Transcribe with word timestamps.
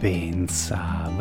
Pensavate 0.00 1.16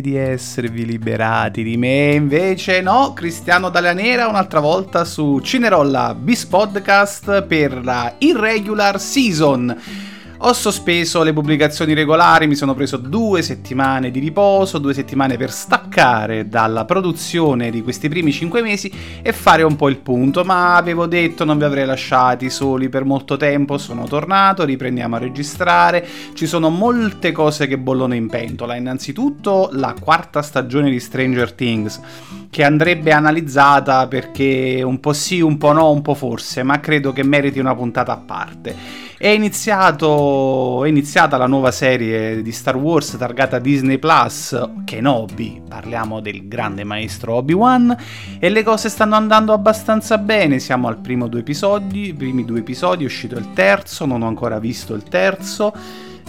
di 0.00 0.16
esservi 0.16 0.84
liberati 0.84 1.62
di 1.62 1.76
me, 1.76 2.14
invece 2.14 2.80
no, 2.80 3.12
Cristiano 3.12 3.70
Dalla 3.70 3.92
Nera 3.92 4.26
un'altra 4.26 4.58
volta 4.58 5.04
su 5.04 5.38
Cinerolla 5.38 6.12
Bis 6.12 6.44
Podcast 6.44 7.42
per 7.42 7.84
la 7.84 8.12
Irregular 8.18 8.98
Season. 8.98 10.12
Ho 10.38 10.52
sospeso 10.52 11.22
le 11.22 11.32
pubblicazioni 11.32 11.94
regolari, 11.94 12.48
mi 12.48 12.56
sono 12.56 12.74
preso 12.74 12.96
due 12.96 13.40
settimane 13.40 14.10
di 14.10 14.18
riposo, 14.18 14.78
due 14.78 14.92
settimane 14.92 15.36
per 15.36 15.50
staccare 15.50 16.48
dalla 16.48 16.84
produzione 16.84 17.70
di 17.70 17.82
questi 17.82 18.08
primi 18.08 18.32
cinque 18.32 18.60
mesi 18.60 18.92
e 19.22 19.32
fare 19.32 19.62
un 19.62 19.76
po' 19.76 19.88
il 19.88 19.98
punto, 19.98 20.44
ma 20.44 20.74
avevo 20.74 21.06
detto 21.06 21.44
non 21.44 21.56
vi 21.56 21.64
avrei 21.64 21.86
lasciati 21.86 22.50
soli 22.50 22.88
per 22.88 23.04
molto 23.04 23.36
tempo, 23.36 23.78
sono 23.78 24.06
tornato, 24.06 24.64
riprendiamo 24.64 25.14
a 25.14 25.20
registrare, 25.20 26.06
ci 26.34 26.46
sono 26.46 26.68
molte 26.68 27.30
cose 27.30 27.68
che 27.68 27.78
bollono 27.78 28.14
in 28.14 28.28
pentola, 28.28 28.74
innanzitutto 28.74 29.70
la 29.72 29.94
quarta 29.98 30.42
stagione 30.42 30.90
di 30.90 30.98
Stranger 30.98 31.52
Things, 31.52 32.00
che 32.50 32.64
andrebbe 32.64 33.12
analizzata 33.12 34.08
perché 34.08 34.82
un 34.84 34.98
po' 34.98 35.12
sì, 35.12 35.40
un 35.40 35.56
po' 35.58 35.72
no, 35.72 35.90
un 35.90 36.02
po' 36.02 36.14
forse, 36.14 36.64
ma 36.64 36.80
credo 36.80 37.12
che 37.12 37.22
meriti 37.22 37.60
una 37.60 37.74
puntata 37.74 38.12
a 38.12 38.18
parte. 38.18 39.03
È, 39.16 39.28
iniziato, 39.28 40.84
è 40.84 40.88
iniziata 40.88 41.36
la 41.36 41.46
nuova 41.46 41.70
serie 41.70 42.42
di 42.42 42.50
Star 42.50 42.74
Wars 42.76 43.16
targata 43.16 43.60
Disney 43.60 43.98
Plus, 43.98 44.60
Kenobi, 44.84 45.62
parliamo 45.68 46.18
del 46.18 46.48
grande 46.48 46.82
maestro 46.82 47.34
Obi-Wan, 47.34 47.96
e 48.40 48.48
le 48.48 48.64
cose 48.64 48.88
stanno 48.88 49.14
andando 49.14 49.52
abbastanza 49.52 50.18
bene, 50.18 50.58
siamo 50.58 50.88
al 50.88 50.98
primo 50.98 51.28
due 51.28 51.40
episodi, 51.40 52.12
primi 52.12 52.44
due 52.44 52.58
episodi, 52.58 53.04
è 53.04 53.06
uscito 53.06 53.36
il 53.38 53.52
terzo, 53.52 54.04
non 54.04 54.22
ho 54.22 54.26
ancora 54.26 54.58
visto 54.58 54.94
il 54.94 55.04
terzo, 55.04 55.72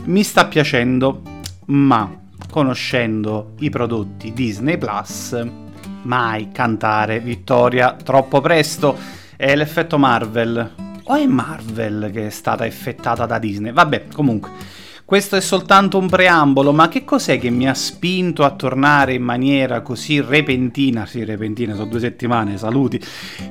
mi 0.04 0.22
sta 0.22 0.46
piacendo, 0.46 1.24
ma 1.66 2.08
conoscendo 2.52 3.54
i 3.60 3.72
prodotti 3.72 4.32
Disney 4.32 4.78
Plus, 4.78 5.36
mai 6.04 6.50
cantare 6.52 7.20
vittoria 7.20 7.94
troppo 7.94 8.42
presto, 8.42 8.96
è 9.36 9.56
l'effetto 9.56 9.98
Marvel 9.98 10.85
o 11.06 11.16
è 11.16 11.26
Marvel 11.26 12.10
che 12.12 12.28
è 12.28 12.30
stata 12.30 12.66
effettata 12.66 13.26
da 13.26 13.40
Disney? 13.40 13.72
Vabbè, 13.72 14.08
comunque. 14.14 14.52
Questo 15.06 15.36
è 15.36 15.42
soltanto 15.42 16.00
un 16.00 16.10
preambolo, 16.10 16.74
ma 16.74 16.88
che 16.88 17.04
cos'è 17.06 17.38
che 17.38 17.52
mi 17.52 17.70
ha 17.70 17.76
spinto 17.76 18.44
a 18.44 18.50
tornare 18.50 19.14
in 19.14 19.22
maniera 19.22 19.82
così 19.82 20.20
repentina? 20.20 21.06
Sì, 21.06 21.24
repentina, 21.24 21.76
sono 21.76 21.86
due 21.86 22.00
settimane, 22.00 22.58
saluti. 22.58 23.00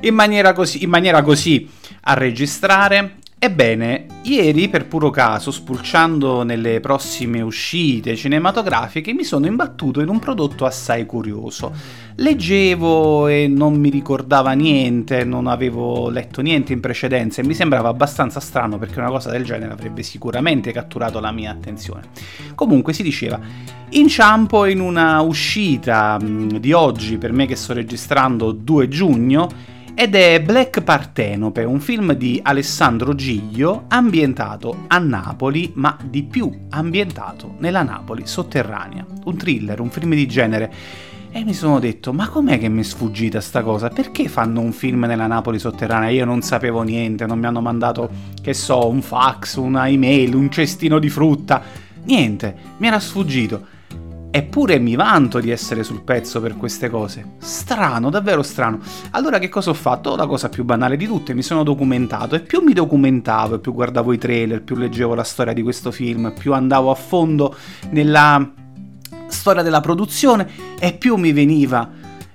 In 0.01 0.15
maniera 0.15 0.51
così, 0.51 0.83
in 0.83 0.89
maniera 0.89 1.21
così 1.21 1.69
a 2.01 2.13
registrare 2.13 3.19
Ebbene, 3.37 4.05
ieri 4.23 4.69
per 4.69 4.87
puro 4.87 5.11
caso, 5.11 5.51
spulciando 5.51 6.41
nelle 6.43 6.79
prossime 6.79 7.41
uscite 7.41 8.15
cinematografiche, 8.15 9.13
mi 9.13 9.23
sono 9.23 9.45
imbattuto 9.45 10.01
in 10.01 10.07
un 10.07 10.17
prodotto 10.19 10.65
assai 10.65 11.05
curioso. 11.05 11.71
Leggevo 12.15 13.27
e 13.27 13.47
non 13.47 13.75
mi 13.75 13.89
ricordava 13.89 14.53
niente, 14.53 15.25
non 15.25 15.45
avevo 15.45 16.09
letto 16.09 16.41
niente 16.41 16.73
in 16.73 16.79
precedenza 16.79 17.41
e 17.41 17.45
mi 17.45 17.53
sembrava 17.53 17.89
abbastanza 17.89 18.39
strano 18.39 18.79
perché 18.79 18.99
una 18.99 19.09
cosa 19.09 19.29
del 19.29 19.43
genere 19.43 19.73
avrebbe 19.73 20.01
sicuramente 20.01 20.71
catturato 20.71 21.19
la 21.19 21.31
mia 21.31 21.51
attenzione. 21.51 22.03
Comunque 22.55 22.93
si 22.93 23.03
diceva, 23.03 23.39
inciampo 23.89 24.65
in 24.65 24.79
una 24.79 25.19
uscita 25.19 26.17
di 26.19 26.71
oggi, 26.71 27.17
per 27.17 27.31
me 27.31 27.45
che 27.45 27.57
sto 27.57 27.73
registrando 27.73 28.51
2 28.53 28.87
giugno, 28.87 29.73
ed 29.97 30.13
è 30.13 30.41
Black 30.41 30.81
Partenope, 30.81 31.63
un 31.63 31.79
film 31.79 32.11
di 32.11 32.37
Alessandro 32.43 33.15
Giglio 33.15 33.85
ambientato 33.87 34.83
a 34.87 34.97
Napoli, 34.97 35.71
ma 35.75 35.97
di 36.03 36.23
più 36.23 36.51
ambientato 36.71 37.55
nella 37.59 37.81
Napoli 37.81 38.27
sotterranea. 38.27 39.05
Un 39.23 39.37
thriller, 39.37 39.79
un 39.79 39.89
film 39.89 40.13
di 40.13 40.27
genere. 40.27 40.73
E 41.31 41.45
mi 41.45 41.53
sono 41.53 41.79
detto, 41.79 42.11
ma 42.11 42.27
com'è 42.27 42.59
che 42.59 42.67
mi 42.67 42.81
è 42.81 42.83
sfuggita 42.83 43.39
sta 43.39 43.63
cosa? 43.63 43.87
Perché 43.87 44.27
fanno 44.27 44.59
un 44.59 44.73
film 44.73 45.05
nella 45.05 45.27
Napoli 45.27 45.59
sotterranea? 45.59 46.09
Io 46.09 46.25
non 46.25 46.41
sapevo 46.41 46.81
niente, 46.81 47.25
non 47.25 47.39
mi 47.39 47.45
hanno 47.45 47.61
mandato, 47.61 48.09
che 48.41 48.53
so, 48.53 48.89
un 48.89 49.01
fax, 49.01 49.55
una 49.55 49.87
email, 49.87 50.35
un 50.35 50.51
cestino 50.51 50.99
di 50.99 51.09
frutta. 51.09 51.63
Niente, 52.03 52.53
mi 52.79 52.87
era 52.87 52.99
sfuggito. 52.99 53.67
Eppure 54.35 54.79
mi 54.79 54.97
vanto 54.97 55.39
di 55.39 55.49
essere 55.49 55.81
sul 55.81 56.01
pezzo 56.01 56.41
per 56.41 56.57
queste 56.57 56.89
cose. 56.89 57.35
Strano, 57.37 58.09
davvero 58.09 58.43
strano. 58.43 58.79
Allora 59.11 59.39
che 59.39 59.47
cosa 59.47 59.69
ho 59.69 59.73
fatto? 59.73 60.17
La 60.17 60.27
cosa 60.27 60.49
più 60.49 60.65
banale 60.65 60.97
di 60.97 61.05
tutte, 61.05 61.33
mi 61.33 61.41
sono 61.41 61.63
documentato 61.63 62.35
e 62.35 62.41
più 62.41 62.59
mi 62.59 62.73
documentavo, 62.73 63.55
e 63.55 63.59
più 63.59 63.71
guardavo 63.71 64.11
i 64.11 64.17
trailer, 64.17 64.61
più 64.61 64.75
leggevo 64.75 65.15
la 65.15 65.23
storia 65.23 65.53
di 65.53 65.61
questo 65.61 65.89
film, 65.89 66.33
più 66.37 66.51
andavo 66.51 66.91
a 66.91 66.95
fondo 66.95 67.55
nella 67.91 68.51
storia 69.27 69.61
della 69.61 69.79
produzione 69.79 70.49
e 70.81 70.91
più 70.95 71.15
mi 71.15 71.31
veniva 71.31 71.89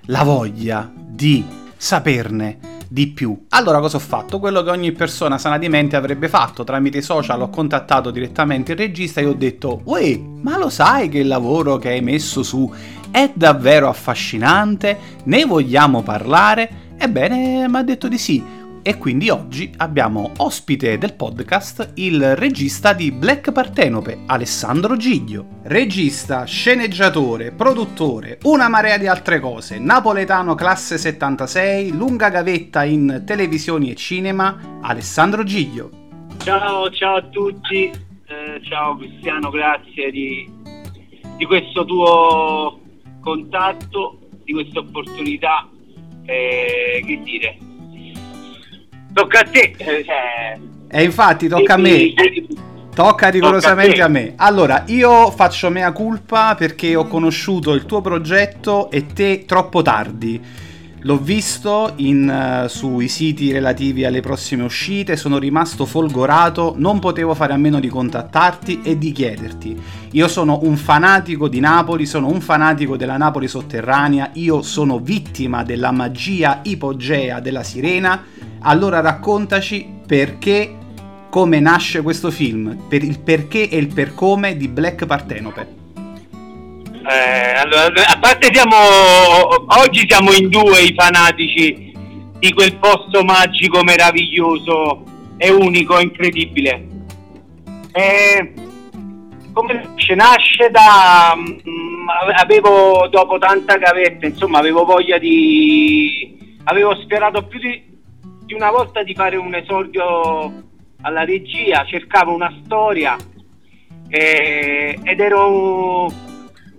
la 0.07 0.23
voglia 0.23 0.91
di 0.97 1.45
saperne 1.77 2.80
di 2.93 3.07
più. 3.07 3.47
Allora 3.51 3.79
cosa 3.79 3.99
ho 3.99 4.01
fatto? 4.01 4.41
Quello 4.41 4.65
che 4.65 4.71
ogni 4.71 4.91
persona 4.91 5.39
sana 5.39 5.59
di 5.59 5.69
mente 5.69 5.95
avrebbe 5.95 6.29
fatto 6.29 6.65
tramite 6.65 6.99
i 6.99 7.03
social, 7.03 7.41
ho 7.41 7.49
contattato 7.49 8.11
direttamente 8.11 8.73
il 8.73 8.79
regista 8.79 9.21
e 9.21 9.27
ho 9.27 9.33
detto 9.33 9.83
Uè, 9.85 10.21
ma 10.43 10.59
lo 10.59 10.69
sai 10.69 11.09
che 11.09 11.19
il 11.19 11.29
lavoro 11.29 11.79
che 11.79 11.91
hai 11.91 12.01
messo 12.01 12.43
su 12.43 12.69
è 13.13 13.31
davvero 13.33 13.89
affascinante? 13.89 14.99
Ne 15.25 15.45
vogliamo 15.45 16.03
parlare? 16.03 16.89
Ebbene, 16.99 17.69
mi 17.69 17.77
ha 17.77 17.83
detto 17.83 18.09
di 18.09 18.19
sì 18.19 18.59
e 18.83 18.97
quindi 18.97 19.29
oggi 19.29 19.71
abbiamo 19.77 20.33
ospite 20.39 20.97
del 20.97 21.15
podcast 21.15 21.93
il 21.97 22.35
regista 22.37 22.93
di 22.93 23.13
Black 23.13 23.53
Partenope, 23.53 24.21
Alessandro 24.27 24.97
Giglio. 24.97 25.61
Regista, 25.65 26.45
sceneggiatore, 26.45 27.53
produttore, 27.53 28.39
una 28.45 28.69
marea 28.69 28.97
di 28.97 29.07
altre 29.07 29.39
cose, 29.39 29.79
napoletano 29.79 30.55
classe 30.55 30.97
76, 30.97 31.93
lunga 31.93 32.31
gavetta 32.31 32.85
in 32.85 33.23
televisioni 33.27 33.91
e 33.91 33.95
cinema, 33.95 34.79
Alessandro 34.81 35.45
Giglio. 35.45 35.91
Ciao, 36.39 36.91
ciao 36.91 37.17
a 37.17 37.23
tutti, 37.23 37.85
eh, 37.85 38.61
ciao 38.63 38.97
Cristiano, 38.97 39.51
grazie 39.51 40.11
di, 40.11 40.51
di 41.37 41.45
questo 41.45 41.85
tuo 41.85 42.81
contatto, 43.21 44.19
di 44.43 44.55
questa 44.55 44.79
opportunità. 44.79 45.69
Eh, 46.25 47.03
che 47.05 47.21
dire, 47.25 47.59
tocca 49.21 49.41
a 49.41 49.45
te. 49.45 49.75
Eh, 49.77 50.05
cioè... 50.05 50.59
E 50.89 51.03
infatti 51.05 51.49
tocca 51.49 51.75
a 51.75 51.77
me. 51.77 52.13
Tocca 52.95 53.29
rigorosamente 53.29 54.01
a, 54.03 54.07
a, 54.07 54.09
me. 54.09 54.33
Allora, 54.37 54.85
io 54.87 55.31
faccio 55.31 55.71
mea 55.71 55.93
culpa 55.93 56.55
perché 56.55 56.97
ho 56.97 57.07
conosciuto 57.07 57.73
il 57.73 57.87
tuo 57.87 58.01
progetto 58.01 58.91
e 58.91 59.07
te 59.07 59.45
troppo 59.47 59.83
tardi. 59.83 60.69
L'ho 61.03 61.19
visto 61.19 61.93
in, 61.97 62.63
uh, 62.65 62.69
sui 62.69 63.09
siti 63.09 63.53
relativi 63.53 64.05
alle 64.05 64.21
prossime 64.21 64.65
uscite, 64.65 65.17
sono 65.17 65.39
rimasto 65.39 65.87
folgorato, 65.87 66.75
non 66.77 66.99
potevo 66.99 67.35
fare 67.35 67.55
a 67.55 67.57
meno 67.57 67.81
di 67.81 67.89
contattarti 67.89 68.83
e 68.83 68.99
di 68.99 69.13
chiederti. 69.13 69.81
Io 70.13 70.29
sono 70.29 70.61
un 70.63 70.77
fanatico 70.77 71.49
di 71.49 71.61
Napoli, 71.61 72.05
sono 72.05 72.29
un 72.29 72.41
fanatico 72.41 72.97
della 72.97 73.17
Napoli 73.17 73.49
sotterranea, 73.49 74.31
io 74.35 74.61
sono 74.63 74.99
vittima 74.99 75.63
della 75.63 75.91
magia 75.91 76.61
ipogea 76.63 77.41
della 77.41 77.63
sirena 77.63 78.23
allora 78.61 79.01
raccontaci 79.01 80.01
perché, 80.07 80.77
come 81.31 81.61
nasce 81.61 82.03
questo 82.03 82.31
film, 82.31 82.77
per 82.89 83.03
il 83.03 83.21
perché 83.21 83.69
e 83.69 83.77
il 83.79 83.93
per 83.93 84.15
come 84.15 84.57
di 84.57 84.69
Black 84.69 85.07
Partenope. 85.07 85.80
Eh, 87.09 87.53
allora, 87.57 87.87
a 88.07 88.19
parte 88.19 88.51
siamo 88.53 88.77
oggi 89.83 90.05
siamo 90.09 90.33
in 90.33 90.49
due 90.49 90.83
i 90.83 90.95
fanatici 90.95 91.93
di 92.39 92.53
quel 92.53 92.77
posto 92.77 93.23
magico, 93.25 93.83
meraviglioso 93.83 95.05
e 95.37 95.51
unico, 95.51 95.99
incredibile. 95.99 96.87
Eh, 97.93 98.53
come 99.53 99.75
nasce? 99.75 100.15
Nasce 100.15 100.71
da 100.71 101.35
mh, 101.37 101.71
mm, 101.71 102.09
avevo 102.37 103.09
dopo 103.09 103.39
tanta 103.39 103.77
gavetta, 103.77 104.27
insomma, 104.27 104.59
avevo 104.59 104.85
voglia 104.85 105.19
di 105.19 106.37
avevo 106.65 106.95
sperato 106.97 107.47
più 107.47 107.59
di 107.59 107.89
di 108.51 108.57
una 108.57 108.73
volta 108.73 109.05
di 109.05 109.15
fare 109.15 109.37
un 109.37 109.55
esordio 109.55 110.53
alla 111.03 111.23
regia, 111.23 111.85
cercavo 111.85 112.35
una 112.35 112.53
storia 112.65 113.17
eh, 114.09 114.99
ed 115.05 115.21
ero 115.21 116.11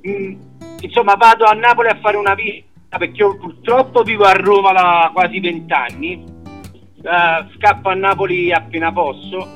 mm, 0.07 0.33
insomma 0.81 1.15
vado 1.15 1.45
a 1.45 1.53
Napoli 1.53 1.89
a 1.89 1.99
fare 2.01 2.17
una 2.17 2.33
visita 2.33 2.97
perché 2.97 3.21
io 3.21 3.37
purtroppo 3.37 4.03
vivo 4.03 4.23
a 4.23 4.33
Roma 4.33 4.71
da 4.71 5.09
quasi 5.13 5.39
vent'anni. 5.39 6.39
Uh, 7.01 7.49
scappo 7.55 7.89
a 7.89 7.95
Napoli 7.95 8.51
appena 8.51 8.91
posso. 8.91 9.53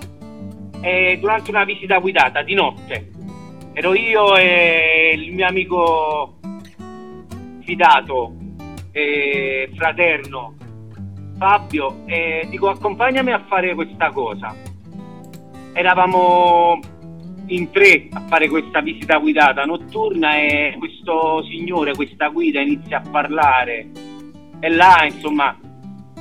E 0.81 1.17
durante 1.19 1.51
una 1.51 1.63
visita 1.63 1.99
guidata 1.99 2.41
di 2.41 2.53
notte. 2.53 3.11
Ero 3.73 3.93
io 3.93 4.35
e 4.37 5.13
il 5.15 5.33
mio 5.33 5.47
amico 5.47 6.37
fidato 7.61 8.33
e 8.91 9.69
fraterno 9.75 10.55
Fabio, 11.37 12.03
eh, 12.05 12.47
dico 12.49 12.69
accompagnami 12.69 13.31
a 13.31 13.43
fare 13.47 13.75
questa 13.75 14.11
cosa. 14.11 14.55
Eravamo 15.73 16.79
in 17.47 17.69
tre 17.71 18.07
a 18.11 18.21
fare 18.27 18.49
questa 18.49 18.81
visita 18.81 19.17
guidata 19.17 19.65
notturna 19.65 20.35
e 20.35 20.75
questo 20.77 21.43
signore, 21.43 21.93
questa 21.95 22.29
guida 22.29 22.61
inizia 22.61 23.01
a 23.01 23.09
parlare 23.09 23.87
e 24.59 24.69
là 24.69 25.05
insomma 25.05 25.57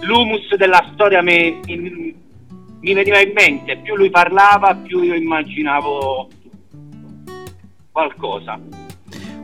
l'humus 0.01 0.55
della 0.57 0.91
storia 0.93 1.23
mi, 1.23 1.61
mi, 1.67 2.15
mi 2.81 2.93
veniva 2.93 3.21
in 3.21 3.33
mente, 3.35 3.79
più 3.79 3.97
lui 3.97 4.11
parlava 4.11 4.75
più 4.75 5.01
io 5.01 5.15
immaginavo 5.15 6.29
qualcosa. 7.91 8.61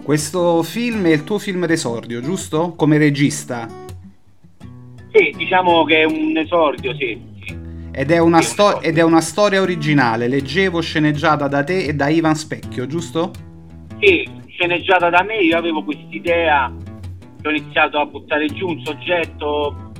Questo 0.02 0.62
film 0.62 1.06
è 1.06 1.12
il 1.12 1.24
tuo 1.24 1.38
film 1.38 1.66
d'esordio, 1.66 2.20
giusto? 2.20 2.72
Come 2.74 2.98
regista? 2.98 3.68
Sì, 5.12 5.32
diciamo 5.36 5.84
che 5.84 6.00
è 6.00 6.04
un 6.04 6.36
esordio, 6.36 6.94
sì. 6.94 7.29
Ed, 8.00 8.10
è 8.10 8.16
una 8.16 8.40
sto- 8.40 8.80
ed 8.80 8.96
è 8.96 9.02
una 9.02 9.20
storia 9.20 9.60
originale, 9.60 10.26
leggevo 10.26 10.80
sceneggiata 10.80 11.48
da 11.48 11.62
te 11.62 11.84
e 11.84 11.92
da 11.92 12.08
Ivan 12.08 12.34
Specchio, 12.34 12.86
giusto? 12.86 13.30
Sì, 14.00 14.26
sceneggiata 14.46 15.10
da 15.10 15.22
me, 15.22 15.36
io 15.36 15.58
avevo 15.58 15.84
quest'idea, 15.84 16.72
ho 17.44 17.50
iniziato 17.50 17.98
a 17.98 18.06
buttare 18.06 18.46
giù 18.46 18.68
un 18.68 18.80
soggetto 18.82 19.92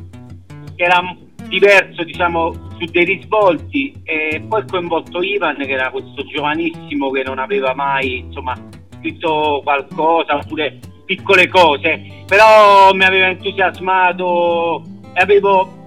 che 0.77 0.83
era 0.83 1.15
diverso, 1.47 2.03
diciamo, 2.03 2.71
su 2.79 2.87
dei 2.87 3.05
risvolti. 3.05 3.95
E 4.05 4.47
poi 4.49 4.63
ho 4.63 4.65
coinvolto 4.67 5.21
Ivan, 5.21 5.57
che 5.57 5.69
era 5.69 5.91
questo 5.91 6.25
giovanissimo 6.25 7.11
che 7.11 7.23
non 7.23 7.39
aveva 7.39 7.75
mai, 7.75 8.21
insomma, 8.21 8.57
scritto 8.97 9.61
qualcosa 9.63 10.37
oppure 10.37 10.79
piccole 11.05 11.49
cose, 11.49 12.01
però 12.25 12.95
mi 12.95 13.05
aveva 13.05 13.27
entusiasmato. 13.27 14.85
E 15.13 15.21
avevo 15.21 15.80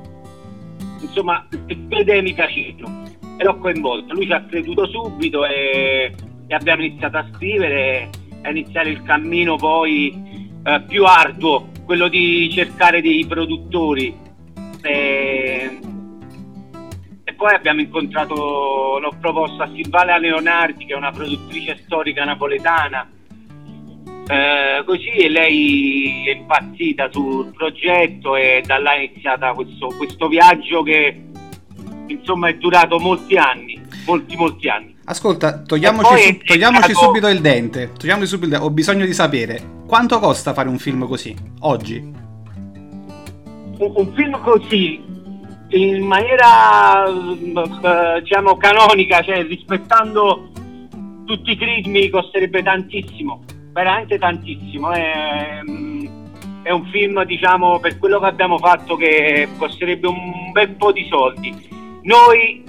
insomma 1.04 1.46
mi 1.68 2.34
piacevano 2.34 3.04
e 3.38 3.44
l'ho 3.44 3.58
coinvolto. 3.58 4.14
Lui 4.14 4.26
ci 4.26 4.34
ha 4.34 4.44
creduto 4.44 4.88
subito 4.88 5.46
e, 5.46 6.14
e 6.48 6.56
abbiamo 6.56 6.84
iniziato 6.84 7.18
a 7.18 7.26
scrivere 7.34 8.10
a 8.44 8.50
iniziare 8.50 8.90
il 8.90 9.02
cammino 9.04 9.56
poi 9.56 10.52
eh, 10.64 10.82
più 10.88 11.06
arduo, 11.06 11.70
quello 11.86 12.08
di 12.08 12.50
cercare 12.52 13.02
dei 13.02 13.26
produttori. 13.26 14.16
E, 14.82 15.80
e 17.24 17.34
poi 17.34 17.54
abbiamo 17.54 17.82
incontrato, 17.82 19.00
l'ho 19.00 19.16
proposto 19.20 19.64
a 19.64 19.70
Silvana 19.74 20.18
Leonardi, 20.18 20.86
che 20.86 20.94
è 20.94 20.98
una 20.98 21.12
produttrice 21.12 21.80
storica 21.84 22.24
napoletana. 22.26 23.10
Eh, 24.28 24.84
così 24.86 25.28
lei 25.30 26.28
è 26.28 26.32
impazzita 26.32 27.10
sul 27.12 27.52
progetto 27.54 28.36
e 28.36 28.64
da 28.66 28.80
là 28.80 28.94
è 28.94 29.02
iniziata 29.02 29.52
questo, 29.54 29.88
questo 29.98 30.28
viaggio 30.28 30.82
che 30.82 31.22
insomma 32.08 32.48
è 32.48 32.56
durato 32.56 33.00
molti 33.00 33.36
anni, 33.36 33.82
molti 34.06 34.36
molti 34.36 34.70
anni. 34.70 34.96
Ascolta, 35.06 35.62
togliamoci, 35.62 36.22
su, 36.22 36.38
togliamoci 36.46 36.92
stato... 36.92 37.06
subito 37.06 37.28
il 37.28 37.42
dente. 37.42 37.92
Togliamoci 37.98 38.28
subito 38.28 38.46
il 38.46 38.52
dente. 38.52 38.66
Ho 38.66 38.72
bisogno 38.72 39.06
di 39.06 39.14
sapere 39.14 39.82
quanto 39.86 40.20
costa 40.20 40.54
fare 40.54 40.70
un 40.70 40.78
film 40.80 41.06
così 41.08 41.36
oggi. 41.60 41.98
Un, 43.78 43.92
un 43.96 44.14
film 44.14 44.40
così 44.42 45.04
in 45.70 46.06
maniera 46.06 47.06
eh, 47.06 48.22
diciamo 48.22 48.56
canonica, 48.56 49.22
cioè 49.22 49.44
rispettando 49.46 50.50
tutti 51.26 51.52
i 51.52 51.58
crismi 51.58 52.10
costerebbe 52.10 52.62
tantissimo, 52.64 53.44
veramente 53.74 54.18
tantissimo. 54.18 54.92
È, 54.92 55.60
è 56.62 56.72
un 56.72 56.86
film, 56.92 57.24
diciamo, 57.26 57.80
per 57.80 57.98
quello 57.98 58.20
che 58.20 58.26
abbiamo 58.28 58.58
fatto 58.58 58.96
che 58.96 59.50
costerebbe 59.58 60.08
un 60.08 60.52
bel 60.54 60.70
po' 60.76 60.94
di 60.94 61.06
soldi. 61.10 61.54
Noi, 62.04 62.64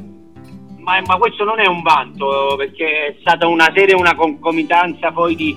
ma, 0.78 1.00
ma 1.06 1.16
questo 1.16 1.44
non 1.44 1.60
è 1.60 1.66
un 1.66 1.82
vanto, 1.82 2.54
perché 2.56 3.06
è 3.06 3.16
stata 3.20 3.46
una 3.46 3.70
serie, 3.74 3.94
una 3.94 4.16
concomitanza 4.16 5.12
poi 5.12 5.36
di, 5.36 5.56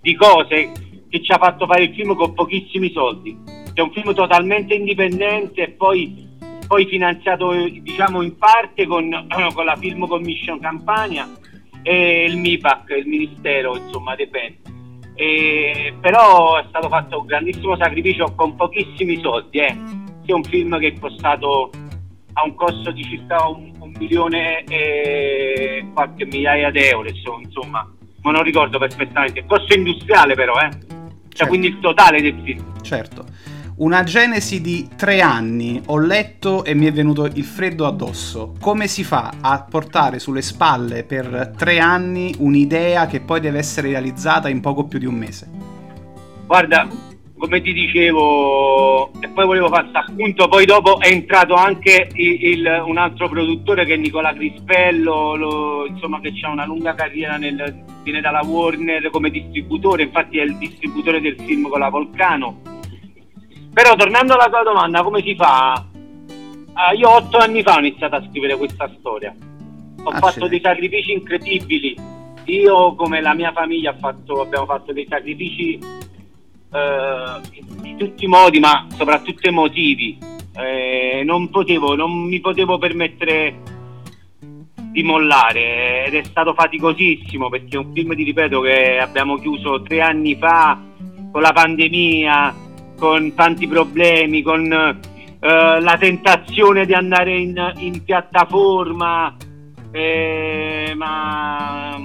di 0.00 0.16
cose 0.16 0.72
che 1.08 1.22
ci 1.22 1.30
ha 1.32 1.38
fatto 1.38 1.66
fare 1.66 1.84
il 1.84 1.94
film 1.94 2.14
con 2.16 2.34
pochissimi 2.34 2.90
soldi. 2.90 3.36
È 3.72 3.80
un 3.80 3.92
film 3.92 4.12
totalmente 4.12 4.74
indipendente 4.74 5.62
e 5.62 5.68
poi 5.70 6.26
poi 6.66 6.84
finanziato 6.84 7.52
diciamo 7.66 8.20
in 8.20 8.36
parte 8.36 8.86
con, 8.86 9.08
con 9.54 9.64
la 9.64 9.76
Film 9.76 10.06
Commission 10.06 10.60
Campania 10.60 11.26
e 11.82 12.24
il 12.24 12.36
MIPAC, 12.36 12.90
il 12.98 13.06
Ministero 13.06 13.76
insomma 13.76 14.14
dei 14.14 14.26
beni. 14.26 14.67
E, 15.20 15.94
però 16.00 16.60
è 16.60 16.64
stato 16.68 16.88
fatto 16.88 17.18
un 17.18 17.26
grandissimo 17.26 17.76
sacrificio 17.76 18.32
con 18.36 18.54
pochissimi 18.54 19.20
soldi, 19.20 19.58
eh. 19.58 19.76
è 20.24 20.30
un 20.32 20.44
film 20.44 20.78
che 20.78 20.88
è 20.88 20.98
costato 20.98 21.70
a 22.34 22.44
un 22.44 22.54
costo 22.54 22.92
di 22.92 23.02
circa 23.02 23.48
un, 23.48 23.72
un 23.80 23.92
milione 23.98 24.62
e 24.62 25.84
qualche 25.92 26.24
migliaia 26.24 26.70
di 26.70 26.84
euro, 26.84 27.08
insomma, 27.08 27.92
ma 28.22 28.30
non 28.30 28.44
ricordo 28.44 28.78
perfettamente, 28.78 29.44
costo 29.44 29.74
industriale 29.74 30.34
però, 30.34 30.54
eh. 30.60 30.70
Cioè, 30.70 30.86
certo. 31.30 31.46
quindi 31.48 31.66
il 31.66 31.80
totale 31.80 32.22
del 32.22 32.40
film. 32.44 32.80
Certo. 32.82 33.24
Una 33.78 34.02
genesi 34.02 34.60
di 34.60 34.88
tre 34.96 35.20
anni, 35.20 35.80
ho 35.86 35.98
letto 35.98 36.64
e 36.64 36.74
mi 36.74 36.86
è 36.86 36.92
venuto 36.92 37.26
il 37.26 37.44
freddo 37.44 37.86
addosso. 37.86 38.54
Come 38.60 38.88
si 38.88 39.04
fa 39.04 39.34
a 39.40 39.64
portare 39.70 40.18
sulle 40.18 40.42
spalle 40.42 41.04
per 41.04 41.52
tre 41.56 41.78
anni 41.78 42.34
un'idea 42.38 43.06
che 43.06 43.20
poi 43.20 43.38
deve 43.38 43.58
essere 43.58 43.90
realizzata 43.90 44.48
in 44.48 44.60
poco 44.60 44.86
più 44.86 44.98
di 44.98 45.06
un 45.06 45.14
mese? 45.14 45.48
Guarda, 46.44 46.88
come 47.38 47.60
ti 47.60 47.72
dicevo, 47.72 49.12
e 49.20 49.28
poi 49.28 49.46
volevo 49.46 49.68
fare 49.68 49.90
appunto, 49.92 50.48
poi 50.48 50.66
dopo 50.66 50.98
è 50.98 51.06
entrato 51.06 51.54
anche 51.54 52.08
il, 52.14 52.46
il, 52.46 52.82
un 52.84 52.98
altro 52.98 53.28
produttore 53.28 53.84
che 53.84 53.94
è 53.94 53.96
Nicola 53.96 54.34
Crispello, 54.34 55.36
lo, 55.36 55.86
insomma 55.86 56.18
che 56.18 56.32
ha 56.42 56.50
una 56.50 56.66
lunga 56.66 56.96
carriera 56.96 57.36
nel, 57.36 57.84
viene 58.02 58.20
dalla 58.20 58.42
Warner 58.44 59.08
come 59.10 59.30
distributore, 59.30 60.02
infatti 60.02 60.38
è 60.38 60.42
il 60.42 60.56
distributore 60.56 61.20
del 61.20 61.36
film 61.38 61.68
con 61.68 61.78
la 61.78 61.90
Volcano 61.90 62.67
però 63.78 63.94
tornando 63.94 64.34
alla 64.34 64.48
tua 64.48 64.64
domanda, 64.64 65.04
come 65.04 65.22
si 65.22 65.36
fa? 65.36 65.86
Uh, 65.94 66.98
io 66.98 67.10
otto 67.10 67.36
anni 67.36 67.62
fa 67.62 67.76
ho 67.76 67.78
iniziato 67.78 68.16
a 68.16 68.24
scrivere 68.28 68.56
questa 68.56 68.90
storia. 68.98 69.32
Ho 70.02 70.10
ah, 70.10 70.18
fatto 70.18 70.48
dei 70.48 70.60
sacrifici 70.60 71.12
incredibili. 71.12 71.96
Io, 72.46 72.96
come 72.96 73.20
la 73.20 73.34
mia 73.34 73.52
famiglia, 73.52 73.94
fatto, 73.96 74.40
abbiamo 74.40 74.66
fatto 74.66 74.92
dei 74.92 75.06
sacrifici 75.08 75.78
uh, 75.80 77.86
in 77.86 77.96
tutti 77.96 78.24
i 78.24 78.26
modi, 78.26 78.58
ma 78.58 78.84
soprattutto 78.96 79.46
emotivi. 79.46 80.18
Eh, 80.56 81.22
non, 81.24 81.48
potevo, 81.48 81.94
non 81.94 82.10
mi 82.10 82.40
potevo 82.40 82.78
permettere 82.78 83.60
di 84.90 85.04
mollare 85.04 86.06
ed 86.06 86.14
è 86.14 86.24
stato 86.24 86.52
faticosissimo 86.52 87.48
perché 87.48 87.76
è 87.76 87.78
un 87.78 87.92
film, 87.92 88.16
ti 88.16 88.24
ripeto, 88.24 88.60
che 88.60 88.98
abbiamo 88.98 89.36
chiuso 89.36 89.82
tre 89.82 90.00
anni 90.00 90.34
fa 90.34 90.76
con 91.30 91.42
la 91.42 91.52
pandemia 91.52 92.66
con 92.98 93.34
tanti 93.34 93.66
problemi, 93.66 94.42
con 94.42 94.70
eh, 94.72 95.80
la 95.80 95.96
tentazione 95.98 96.84
di 96.84 96.94
andare 96.94 97.38
in, 97.38 97.72
in 97.76 98.02
piattaforma, 98.04 99.36
eh, 99.92 100.92
ma, 100.96 101.96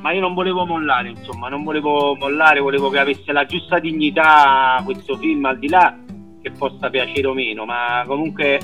ma, 0.00 0.12
io 0.12 0.20
non 0.20 0.34
volevo 0.34 0.64
mollare, 0.64 1.10
insomma, 1.10 1.48
non 1.48 1.62
volevo 1.62 2.16
mollare, 2.16 2.60
volevo 2.60 2.88
che 2.88 2.98
avesse 2.98 3.32
la 3.32 3.44
giusta 3.44 3.78
dignità 3.78 4.80
questo 4.84 5.16
film, 5.16 5.44
al 5.44 5.58
di 5.58 5.68
là 5.68 5.96
che 6.40 6.50
possa 6.52 6.88
piacere 6.88 7.26
o 7.26 7.34
meno, 7.34 7.64
ma 7.64 8.04
comunque 8.06 8.58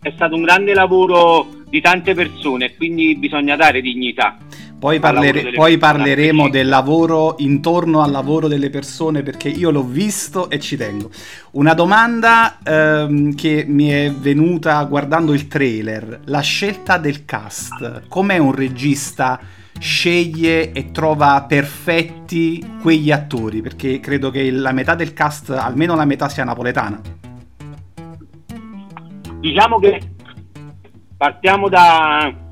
è 0.00 0.12
stato 0.14 0.34
un 0.34 0.42
grande 0.42 0.74
lavoro 0.74 1.46
di 1.68 1.80
tante 1.80 2.14
persone 2.14 2.76
quindi 2.76 3.16
bisogna 3.16 3.56
dare 3.56 3.80
dignità. 3.80 4.36
Poi, 4.84 5.00
parlere- 5.00 5.52
poi 5.52 5.78
parleremo 5.78 6.50
del 6.50 6.68
lavoro 6.68 7.36
intorno 7.38 8.02
al 8.02 8.10
lavoro 8.10 8.48
delle 8.48 8.68
persone 8.68 9.22
perché 9.22 9.48
io 9.48 9.70
l'ho 9.70 9.82
visto 9.82 10.50
e 10.50 10.60
ci 10.60 10.76
tengo. 10.76 11.08
Una 11.52 11.72
domanda 11.72 12.58
ehm, 12.62 13.34
che 13.34 13.64
mi 13.66 13.88
è 13.88 14.12
venuta 14.12 14.84
guardando 14.84 15.32
il 15.32 15.48
trailer, 15.48 16.20
la 16.26 16.40
scelta 16.40 16.98
del 16.98 17.24
cast. 17.24 18.02
Com'è 18.08 18.36
un 18.36 18.54
regista 18.54 19.40
sceglie 19.78 20.72
e 20.72 20.90
trova 20.90 21.42
perfetti 21.48 22.62
quegli 22.82 23.10
attori? 23.10 23.62
Perché 23.62 24.00
credo 24.00 24.28
che 24.28 24.50
la 24.50 24.72
metà 24.72 24.94
del 24.94 25.14
cast, 25.14 25.48
almeno 25.48 25.94
la 25.94 26.04
metà, 26.04 26.28
sia 26.28 26.44
napoletana. 26.44 27.00
Diciamo 29.40 29.78
che 29.78 29.98
partiamo 31.16 31.70
da 31.70 32.42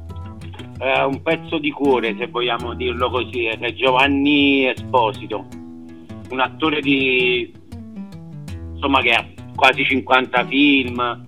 eh, 0.82 1.04
un 1.04 1.22
pezzo 1.22 1.58
di 1.58 1.70
cuore, 1.70 2.16
se 2.18 2.26
vogliamo 2.26 2.74
dirlo 2.74 3.08
così, 3.08 3.44
è 3.44 3.72
Giovanni 3.72 4.68
Esposito, 4.68 5.46
un 6.30 6.40
attore 6.40 6.80
di 6.80 7.52
insomma 8.72 9.00
che 9.00 9.12
ha 9.12 9.24
quasi 9.54 9.84
50 9.84 10.44
film, 10.46 11.24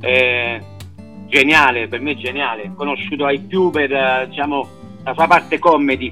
eh, 0.00 0.62
geniale, 1.26 1.86
per 1.88 2.00
me 2.00 2.16
geniale, 2.16 2.72
conosciuto 2.74 3.26
ai 3.26 3.40
più 3.40 3.68
per 3.68 3.92
eh, 3.92 4.26
diciamo, 4.30 4.66
la 5.04 5.12
sua 5.12 5.26
parte 5.26 5.58
comedy, 5.58 6.10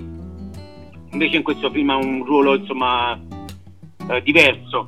invece 1.12 1.36
in 1.36 1.42
questo 1.42 1.70
film 1.70 1.88
ha 1.88 1.96
un 1.96 2.24
ruolo 2.26 2.56
insomma 2.56 3.18
eh, 4.10 4.22
diverso. 4.22 4.84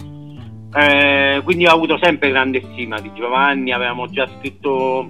Eh, 0.75 1.41
quindi 1.43 1.65
ho 1.65 1.73
avuto 1.73 1.99
sempre 2.03 2.29
grande 2.29 2.61
stima 2.73 3.01
di 3.01 3.11
Giovanni, 3.15 3.73
avevamo 3.73 4.07
già 4.09 4.29
scritto 4.39 5.09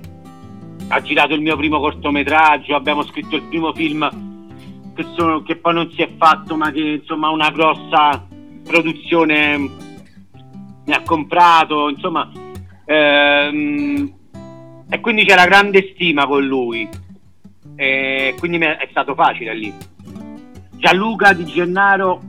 ha 0.89 1.01
girato 1.03 1.35
il 1.35 1.41
mio 1.41 1.57
primo 1.57 1.81
cortometraggio, 1.81 2.75
abbiamo 2.75 3.05
scritto 3.05 3.37
il 3.37 3.43
primo 3.43 3.73
film 3.73 4.09
che, 4.95 5.07
sono, 5.17 5.43
che 5.43 5.57
poi 5.57 5.75
non 5.75 5.91
si 5.93 6.03
è 6.03 6.11
fatto, 6.17 6.57
ma 6.57 6.71
che 6.71 6.81
insomma 6.81 7.31
una 7.31 7.51
grossa 7.51 8.27
produzione 8.65 9.59
mi 9.59 10.93
ha 10.93 11.03
comprato, 11.03 11.89
insomma, 11.89 12.31
ehm, 12.85 14.13
e 14.89 15.01
quindi 15.01 15.25
c'era 15.25 15.45
grande 15.45 15.93
stima 15.93 16.27
con 16.27 16.45
lui, 16.45 16.89
e 17.77 18.35
quindi 18.39 18.59
è 18.59 18.89
stato 18.91 19.15
facile 19.15 19.55
lì. 19.55 19.73
Gianluca 20.77 21.33
Di 21.33 21.45
Gennaro, 21.45 22.23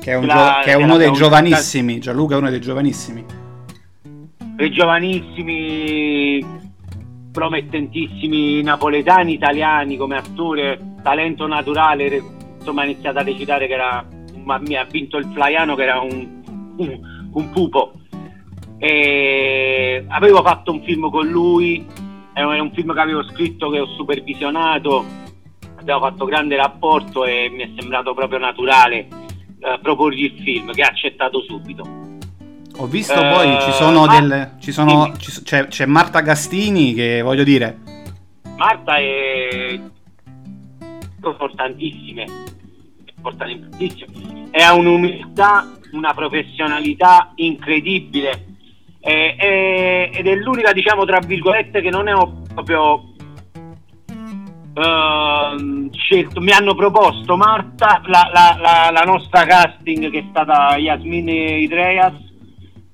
che 0.00 0.12
è, 0.12 0.14
un 0.14 0.26
la, 0.26 0.60
che 0.62 0.70
è 0.70 0.74
uno 0.74 0.96
dei 0.96 1.12
giovanissimi, 1.12 1.98
Gianluca 1.98 2.36
è 2.36 2.38
uno 2.38 2.50
dei 2.50 2.60
giovanissimi. 2.60 3.24
Dei 4.54 4.70
giovanissimi, 4.70 6.44
promettentissimi 7.34 8.62
napoletani, 8.62 9.32
italiani 9.32 9.96
come 9.96 10.16
attore, 10.16 10.94
talento 11.02 11.48
naturale, 11.48 12.22
insomma 12.58 12.82
ha 12.82 12.84
iniziato 12.84 13.18
a 13.18 13.22
recitare 13.22 13.66
che 13.66 13.72
era, 13.72 14.06
mi 14.60 14.76
ha 14.76 14.84
vinto 14.84 15.16
il 15.16 15.28
Flaiano 15.34 15.74
che 15.74 15.82
era 15.82 15.98
un, 15.98 16.42
un, 16.76 17.00
un 17.32 17.50
pupo. 17.50 17.94
E 18.78 20.04
avevo 20.06 20.42
fatto 20.42 20.70
un 20.70 20.84
film 20.84 21.10
con 21.10 21.26
lui, 21.26 21.84
era 22.32 22.62
un 22.62 22.70
film 22.72 22.94
che 22.94 23.00
avevo 23.00 23.24
scritto, 23.24 23.68
che 23.68 23.80
ho 23.80 23.86
supervisionato, 23.96 25.04
abbiamo 25.74 26.02
fatto 26.02 26.26
grande 26.26 26.54
rapporto 26.54 27.24
e 27.24 27.50
mi 27.50 27.64
è 27.64 27.70
sembrato 27.76 28.14
proprio 28.14 28.38
naturale 28.38 29.08
eh, 29.58 29.78
proporgli 29.82 30.22
il 30.22 30.40
film, 30.40 30.70
che 30.70 30.82
ha 30.82 30.88
accettato 30.88 31.42
subito. 31.42 32.03
Ho 32.76 32.86
visto 32.86 33.14
eh, 33.14 33.30
poi 33.30 33.60
ci 33.60 33.72
sono 33.72 34.04
Mar- 34.04 34.20
delle. 34.20 34.50
Ci 34.58 34.72
sono, 34.72 35.12
ci, 35.16 35.42
c'è, 35.42 35.68
c'è, 35.68 35.86
Marta 35.86 36.20
Gastini 36.20 36.92
che 36.92 37.22
voglio 37.22 37.44
dire. 37.44 37.78
Marta 38.56 38.96
è 38.96 39.80
importantissima. 41.22 42.24
Importantissima. 43.16 44.12
E 44.50 44.62
ha 44.62 44.74
un'umiltà, 44.74 45.70
una 45.92 46.12
professionalità 46.14 47.32
incredibile. 47.36 48.46
E, 49.00 49.36
e, 49.38 50.10
ed 50.12 50.26
è 50.26 50.34
l'unica, 50.34 50.72
diciamo, 50.72 51.04
tra 51.04 51.20
virgolette, 51.20 51.80
che 51.80 51.90
non 51.90 52.08
è 52.08 52.14
proprio 52.52 53.12
Uh, 54.74 55.88
scelto, 55.92 56.40
mi 56.40 56.50
hanno 56.50 56.74
proposto 56.74 57.36
Marta, 57.36 58.02
la, 58.06 58.28
la, 58.32 58.56
la, 58.60 58.90
la, 58.90 59.02
nostra 59.02 59.44
casting 59.44 60.10
che 60.10 60.18
è 60.18 60.24
stata 60.30 60.76
Yasmin 60.76 61.28
Idreas, 61.28 62.14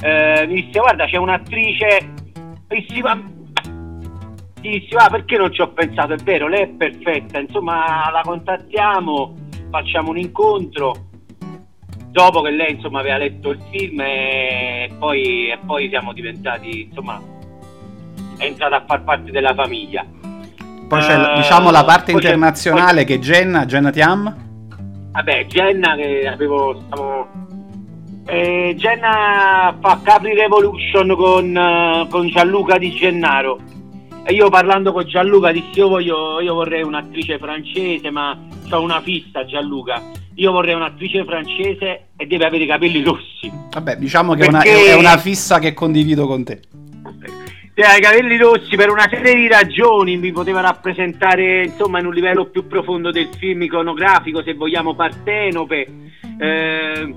eh, 0.02 0.46
mi 0.46 0.62
disse 0.62 0.78
guarda 0.78 1.06
c'è 1.06 1.16
un'attrice 1.16 2.14
bellissima 2.66 3.20
dissi 4.60 4.94
ah, 4.94 5.08
perché 5.08 5.36
non 5.36 5.52
ci 5.52 5.60
ho 5.60 5.68
pensato? 5.72 6.12
È 6.12 6.16
vero 6.16 6.48
lei 6.48 6.62
è 6.62 6.68
perfetta 6.68 7.38
insomma 7.38 8.10
la 8.10 8.20
contattiamo 8.22 9.48
facciamo 9.70 10.10
un 10.10 10.18
incontro. 10.18 11.08
Dopo 12.10 12.42
che 12.42 12.50
lei 12.50 12.72
insomma 12.72 12.98
aveva 13.00 13.18
letto 13.18 13.50
il 13.50 13.60
film 13.70 14.00
e 14.00 14.92
poi, 14.98 15.50
e 15.50 15.58
poi 15.64 15.88
siamo 15.88 16.12
diventati 16.12 16.82
insomma 16.88 17.22
è 18.36 18.44
entrata 18.44 18.76
a 18.76 18.84
far 18.84 19.04
parte 19.04 19.30
della 19.30 19.54
famiglia. 19.54 20.04
Poi 20.88 21.00
c'è 21.00 21.16
uh, 21.16 21.36
diciamo 21.36 21.70
la 21.70 21.84
parte 21.84 22.10
internazionale 22.10 23.04
che 23.04 23.14
è 23.14 23.18
Jenna 23.18 23.64
Jenna 23.64 23.90
Tiam? 23.90 24.48
Vabbè 25.12 25.46
Jenna 25.46 25.94
che 25.94 26.26
avevo 26.26 26.80
stavo 26.86 27.28
eh, 28.30 28.74
Jenna 28.76 29.76
fa 29.80 30.00
Capri 30.02 30.34
Revolution 30.34 31.14
con, 31.16 31.54
uh, 31.54 32.08
con, 32.08 32.28
Gianluca 32.28 32.78
Di 32.78 32.90
Gennaro. 32.92 33.58
E 34.24 34.32
io 34.32 34.48
parlando 34.48 34.92
con 34.92 35.04
Gianluca 35.06 35.50
dissi 35.50 35.78
io, 35.78 35.88
voglio, 35.88 36.40
io 36.40 36.54
vorrei 36.54 36.82
un'attrice 36.82 37.38
francese, 37.38 38.10
ma 38.10 38.38
ho 38.70 38.80
una 38.80 39.00
fissa 39.00 39.44
Gianluca. 39.44 40.00
Io 40.34 40.52
vorrei 40.52 40.74
un'attrice 40.74 41.24
francese 41.24 42.08
e 42.16 42.26
deve 42.26 42.46
avere 42.46 42.64
i 42.64 42.66
capelli 42.66 43.02
rossi. 43.02 43.50
Vabbè, 43.70 43.96
diciamo 43.96 44.34
che 44.34 44.48
Perché... 44.48 44.68
è, 44.68 44.74
una, 44.74 44.90
è 44.90 44.94
una 44.94 45.16
fissa 45.16 45.58
che 45.58 45.74
condivido 45.74 46.26
con 46.26 46.44
te 46.44 46.60
ha 47.82 47.96
i 47.96 48.00
capelli 48.00 48.36
rossi 48.36 48.76
per 48.76 48.90
una 48.90 49.08
serie 49.08 49.34
di 49.34 49.48
ragioni 49.48 50.18
mi 50.18 50.32
poteva 50.32 50.60
rappresentare 50.60 51.64
insomma 51.64 51.98
in 51.98 52.06
un 52.06 52.12
livello 52.12 52.46
più 52.46 52.66
profondo 52.66 53.10
del 53.10 53.28
film 53.38 53.62
iconografico 53.62 54.42
se 54.42 54.52
vogliamo 54.52 54.94
partenope 54.94 55.86
eh, 56.38 57.14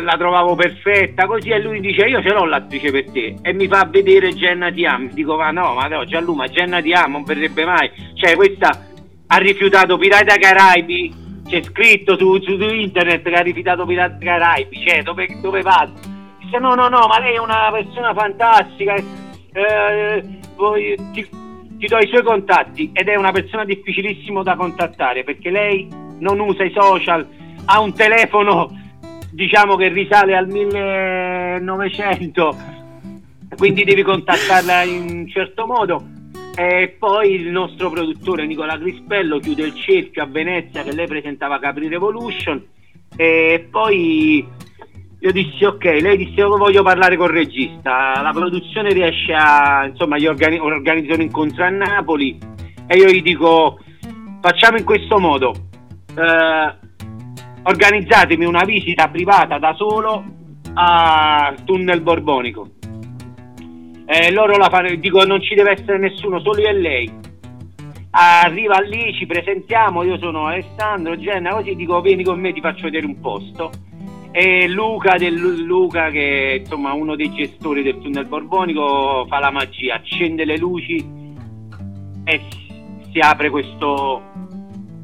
la 0.00 0.16
trovavo 0.16 0.54
perfetta 0.54 1.26
così 1.26 1.50
e 1.50 1.60
lui 1.60 1.80
dice 1.80 2.06
io 2.06 2.22
ce 2.22 2.30
l'ho 2.30 2.44
l'attrice 2.44 2.90
per 2.90 3.10
te 3.10 3.36
e 3.42 3.52
mi 3.52 3.68
fa 3.68 3.84
vedere 3.84 4.32
Jenna 4.32 4.70
Tiam. 4.70 5.10
Dico 5.10 5.36
ma 5.36 5.50
no 5.50 5.74
ma 5.74 5.86
no 5.86 6.04
Gianlu 6.04 6.34
ma 6.34 6.46
Jenna 6.46 6.80
Tiam 6.80 7.12
non 7.12 7.24
verrebbe 7.24 7.64
mai 7.64 7.90
cioè 8.14 8.34
questa 8.34 8.86
ha 9.26 9.36
rifiutato 9.36 9.96
Pirata 9.98 10.36
Caraibi. 10.36 11.22
C'è 11.46 11.62
scritto 11.62 12.16
su, 12.16 12.40
su, 12.40 12.52
internet 12.52 13.22
che 13.22 13.34
ha 13.34 13.42
rifiutato 13.42 13.84
Pirata 13.84 14.16
Caraibi. 14.18 14.82
Cioè 14.86 15.02
dove, 15.02 15.26
dove 15.40 15.62
va? 15.62 15.88
Dice 16.38 16.58
no 16.58 16.74
no 16.74 16.88
no 16.88 17.06
ma 17.06 17.18
lei 17.18 17.34
è 17.34 17.38
una 17.38 17.70
persona 17.70 18.14
fantastica 18.14 18.94
eh, 18.94 20.24
poi, 20.56 20.96
ti, 21.12 21.26
ti 21.78 21.86
do 21.86 21.98
i 21.98 22.08
suoi 22.08 22.22
contatti 22.22 22.90
ed 22.92 23.08
è 23.08 23.16
una 23.16 23.30
persona 23.30 23.64
difficilissimo 23.64 24.42
da 24.42 24.56
contattare 24.56 25.22
perché 25.22 25.50
lei 25.50 25.88
non 26.18 26.40
usa 26.40 26.64
i 26.64 26.72
social 26.72 27.26
ha 27.66 27.80
un 27.80 27.94
telefono 27.94 28.82
diciamo 29.34 29.76
che 29.76 29.88
risale 29.88 30.36
al 30.36 30.48
1900, 30.48 32.56
quindi 33.56 33.84
devi 33.84 34.02
contattarla 34.02 34.82
in 34.84 35.10
un 35.10 35.28
certo 35.28 35.66
modo. 35.66 36.12
E 36.56 36.94
poi 36.96 37.34
il 37.34 37.48
nostro 37.48 37.90
produttore 37.90 38.46
Nicola 38.46 38.78
Crispello 38.78 39.40
chiude 39.40 39.64
il 39.64 39.74
cerchio 39.74 40.22
a 40.22 40.26
Venezia 40.26 40.84
che 40.84 40.94
lei 40.94 41.08
presentava 41.08 41.58
Capri 41.58 41.88
Revolution 41.88 42.64
e 43.16 43.66
poi 43.68 44.46
io 45.18 45.32
dissi 45.32 45.64
ok, 45.64 45.84
lei 45.84 46.16
disse 46.16 46.34
io 46.34 46.56
voglio 46.56 46.84
parlare 46.84 47.16
col 47.16 47.30
regista, 47.30 48.22
la 48.22 48.30
produzione 48.32 48.92
riesce 48.92 49.32
a, 49.32 49.84
insomma, 49.86 50.16
gli 50.16 50.26
organi- 50.26 50.60
organizzo 50.60 51.14
un 51.14 51.22
incontro 51.22 51.64
a 51.64 51.70
Napoli 51.70 52.38
e 52.86 52.96
io 52.96 53.08
gli 53.08 53.22
dico 53.22 53.80
facciamo 54.40 54.76
in 54.76 54.84
questo 54.84 55.18
modo, 55.18 55.54
eh, 56.16 56.72
organizzatemi 57.64 58.44
una 58.44 58.64
visita 58.64 59.08
privata 59.08 59.58
da 59.58 59.74
solo 59.74 60.24
al 60.74 61.64
tunnel 61.64 62.00
borbonico. 62.00 62.68
Eh, 64.06 64.30
loro 64.32 64.56
la 64.56 64.68
fanno, 64.68 64.94
dico 64.96 65.24
non 65.24 65.40
ci 65.40 65.54
deve 65.54 65.72
essere 65.72 65.98
nessuno, 65.98 66.40
solo 66.40 66.60
io 66.60 66.68
e 66.68 66.72
lei. 66.72 67.12
Arriva 68.10 68.78
lì, 68.78 69.12
ci 69.14 69.26
presentiamo, 69.26 70.04
io 70.04 70.18
sono 70.18 70.46
Alessandro 70.46 71.18
Genna, 71.18 71.54
così 71.54 71.74
dico 71.74 72.00
vieni 72.00 72.22
con 72.22 72.38
me, 72.38 72.52
ti 72.52 72.60
faccio 72.60 72.84
vedere 72.84 73.06
un 73.06 73.18
posto. 73.20 73.70
E 74.30 74.68
Luca, 74.68 75.16
del, 75.16 75.62
Luca 75.64 76.10
che 76.10 76.50
è 76.50 76.54
insomma 76.58 76.92
uno 76.92 77.16
dei 77.16 77.32
gestori 77.32 77.82
del 77.82 77.98
tunnel 77.98 78.26
borbonico, 78.26 79.26
fa 79.28 79.38
la 79.38 79.50
magia, 79.50 79.94
accende 79.94 80.44
le 80.44 80.58
luci 80.58 80.96
e 82.24 82.40
si 83.12 83.18
apre 83.20 83.48
questo, 83.50 84.22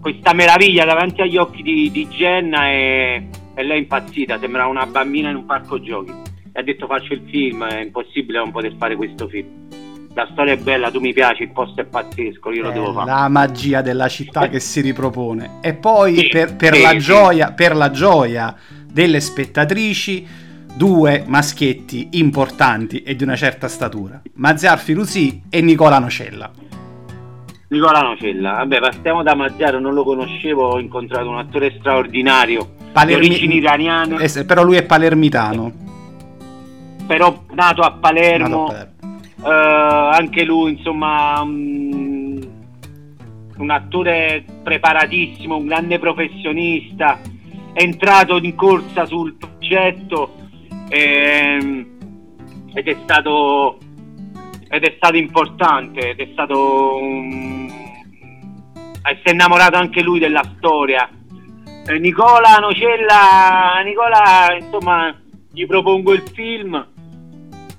questa 0.00 0.32
meraviglia 0.32 0.84
davanti 0.84 1.20
agli 1.20 1.36
occhi 1.36 1.62
di, 1.62 1.90
di 1.90 2.06
Jenna 2.08 2.68
e, 2.68 3.28
e, 3.54 3.62
lei 3.62 3.78
è 3.78 3.80
impazzita, 3.80 4.38
sembra 4.38 4.66
una 4.66 4.86
bambina 4.86 5.30
in 5.30 5.36
un 5.36 5.46
parco 5.46 5.80
giochi. 5.80 6.12
E 6.52 6.60
ha 6.60 6.62
detto 6.62 6.86
faccio 6.86 7.12
il 7.12 7.22
film, 7.28 7.64
è 7.64 7.82
impossibile 7.82 8.38
non 8.38 8.50
poter 8.50 8.74
fare 8.76 8.96
questo 8.96 9.28
film. 9.28 9.68
La 10.14 10.28
storia 10.32 10.54
è 10.54 10.56
bella, 10.56 10.90
tu 10.90 10.98
mi 10.98 11.12
piaci, 11.12 11.44
il 11.44 11.52
posto 11.52 11.80
è 11.80 11.84
pazzesco, 11.84 12.50
io 12.50 12.62
lo 12.64 12.70
devo 12.72 12.92
fare. 12.92 13.08
La 13.08 13.28
magia 13.28 13.80
della 13.80 14.08
città 14.08 14.48
che 14.48 14.58
si 14.58 14.80
ripropone. 14.80 15.58
E 15.60 15.74
poi 15.74 16.16
sì, 16.16 16.28
per, 16.28 16.56
per, 16.56 16.74
sì, 16.74 16.82
la 16.82 16.90
sì. 16.90 16.98
Gioia, 16.98 17.52
per 17.52 17.76
la 17.76 17.90
gioia 17.90 18.56
delle 18.90 19.20
spettatrici, 19.20 20.26
due 20.74 21.24
maschietti 21.26 22.08
importanti 22.12 23.02
e 23.02 23.14
di 23.14 23.22
una 23.22 23.36
certa 23.36 23.68
statura, 23.68 24.20
Maziar 24.34 24.78
Firusi 24.80 25.42
e 25.48 25.60
Nicola 25.60 26.00
Nocella. 26.00 26.50
Nicola 27.70 28.00
Nocella, 28.00 28.54
vabbè, 28.54 28.80
partiamo 28.80 29.22
da 29.22 29.36
Mazziaro, 29.36 29.78
non 29.78 29.94
lo 29.94 30.02
conoscevo, 30.02 30.70
ho 30.70 30.80
incontrato 30.80 31.28
un 31.28 31.38
attore 31.38 31.76
straordinario, 31.78 32.68
Palermi... 32.90 33.28
di 33.28 33.30
origini 33.30 33.56
iraniane. 33.58 34.16
Eh, 34.24 34.44
però 34.44 34.64
lui 34.64 34.74
è 34.74 34.82
palermitano. 34.84 35.72
Però 37.06 37.44
nato 37.52 37.82
a 37.82 37.92
Palermo, 37.92 38.48
nato 38.48 38.62
a 38.62 38.88
Palermo. 38.98 39.46
Eh, 39.46 40.16
anche 40.18 40.44
lui, 40.44 40.72
insomma, 40.72 41.40
um, 41.42 42.40
un 43.58 43.70
attore 43.70 44.44
preparatissimo, 44.64 45.54
un 45.54 45.66
grande 45.66 46.00
professionista, 46.00 47.20
è 47.72 47.82
entrato 47.82 48.38
in 48.38 48.56
corsa 48.56 49.04
sul 49.04 49.34
progetto 49.34 50.34
ehm, 50.88 51.86
ed 52.74 52.88
è 52.88 52.96
stato 53.04 53.78
ed 54.72 54.84
è 54.84 54.94
stato 54.96 55.16
importante, 55.16 56.10
ed 56.10 56.20
è 56.20 56.28
stato 56.32 56.96
um, 56.96 57.59
si 59.02 59.22
è 59.22 59.30
innamorato 59.30 59.76
anche 59.76 60.02
lui 60.02 60.18
della 60.18 60.42
storia. 60.56 61.08
Eh, 61.86 61.98
Nicola 61.98 62.56
Nocella, 62.60 63.80
Nicola, 63.84 64.56
insomma, 64.58 65.14
gli 65.52 65.66
propongo 65.66 66.12
il 66.12 66.22
film 66.32 66.86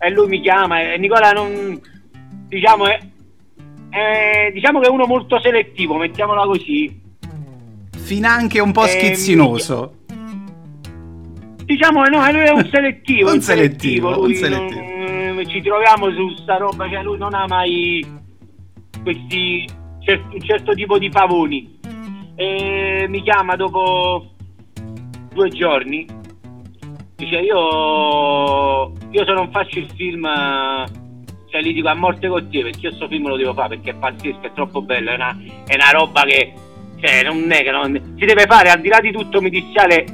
e 0.03 0.09
lui 0.09 0.27
mi 0.27 0.41
chiama 0.41 0.81
e 0.81 0.97
Nicola 0.97 1.31
non 1.31 1.79
diciamo 2.47 2.87
è, 2.87 2.99
è, 3.89 4.51
diciamo 4.51 4.79
che 4.79 4.87
è 4.87 4.89
uno 4.89 5.05
molto 5.05 5.39
selettivo, 5.39 5.95
mettiamola 5.95 6.43
così. 6.45 6.99
finanche 7.97 8.59
un 8.59 8.71
po' 8.71 8.87
schizzinoso. 8.87 9.97
Diciamo 11.63 12.01
che 12.01 12.09
no, 12.09 12.31
lui 12.31 12.41
è 12.41 12.49
un 12.49 12.67
selettivo. 12.73 13.31
un 13.31 13.41
selettivo, 13.41 14.11
lui 14.15 14.31
un 14.31 14.35
selettivo. 14.35 14.81
Non, 14.81 15.47
ci 15.47 15.61
troviamo 15.61 16.11
su 16.11 16.35
sta 16.37 16.57
roba, 16.57 16.89
cioè 16.89 17.03
lui 17.03 17.17
non 17.17 17.33
ha 17.33 17.45
mai 17.47 18.05
questi 19.03 19.65
un 20.05 20.41
certo 20.41 20.73
tipo 20.73 20.97
di 20.97 21.09
pavoni. 21.09 21.79
E 22.35 23.05
mi 23.07 23.21
chiama 23.21 23.55
dopo 23.55 24.31
due 25.33 25.49
giorni. 25.49 26.05
Dice 27.15 27.37
io, 27.37 28.93
io 29.11 29.25
se 29.25 29.31
non 29.33 29.51
faccio 29.51 29.77
il 29.77 29.89
film 29.95 30.27
cioè 31.51 31.61
gli 31.61 31.73
dico 31.73 31.89
a 31.89 31.93
morte 31.93 32.29
con 32.29 32.49
te 32.49 32.61
perché 32.61 32.79
io 32.79 32.89
questo 32.89 33.07
film 33.09 33.27
lo 33.27 33.35
devo 33.35 33.53
fare 33.53 33.75
perché 33.75 33.91
è 33.91 33.95
pazzesco, 33.95 34.41
è 34.41 34.53
troppo 34.53 34.81
bello, 34.81 35.11
è 35.11 35.15
una, 35.15 35.37
è 35.67 35.75
una 35.75 35.91
roba 35.91 36.21
che 36.23 36.53
cioè, 37.01 37.23
non 37.23 37.51
è 37.51 37.61
che 37.61 37.71
non, 37.71 38.15
si 38.17 38.25
deve 38.25 38.45
fare 38.45 38.69
al 38.69 38.79
di 38.79 38.87
là 38.87 38.99
di 39.01 39.11
tutto 39.11 39.41
mediziale 39.41 40.05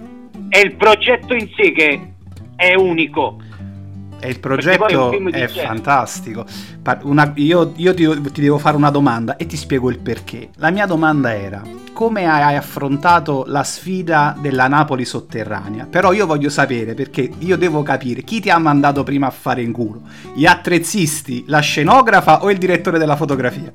è 0.50 0.58
il 0.58 0.76
progetto 0.76 1.36
in 1.36 1.48
sé 1.56 1.72
che 1.72 2.14
è 2.56 2.74
unico 2.74 3.38
e 4.20 4.30
il 4.30 4.40
progetto 4.40 5.12
è, 5.30 5.46
è 5.46 5.48
fantastico. 5.48 6.46
Una, 7.02 7.32
io, 7.36 7.74
io 7.76 7.94
ti, 7.94 8.32
ti, 8.32 8.42
devo 8.42 8.58
fare 8.58 8.76
una 8.78 8.90
domanda 8.90 9.36
e 9.36 9.46
ti 9.46 9.58
spiego 9.58 9.90
il 9.90 10.00
perché. 10.00 10.50
La 10.56 10.72
mia 10.72 10.86
domanda 10.86 11.36
era: 11.36 11.62
come 11.94 12.26
hai 12.26 12.56
affrontato 12.56 13.44
la 13.48 13.64
sfida 13.64 14.36
della 14.40 14.68
Napoli 14.68 15.06
sotterranea? 15.06 15.86
Però 15.90 16.14
io 16.14 16.26
voglio 16.26 16.50
sapere 16.50 16.94
perché 16.94 17.30
io 17.40 17.58
devo 17.58 17.84
capire 17.84 18.24
chi 18.24 18.40
ti 18.40 18.50
ha 18.50 18.58
mandato 18.58 19.04
prima 19.04 19.28
a 19.28 19.32
fare 19.32 19.62
in 19.62 19.72
culo: 19.72 20.02
gli 20.34 20.46
attrezzisti, 20.46 21.46
la 21.48 21.60
scenografa 21.60 22.44
o 22.44 22.52
il 22.52 22.58
direttore 22.58 23.00
della 23.00 23.16
fotografia? 23.16 23.74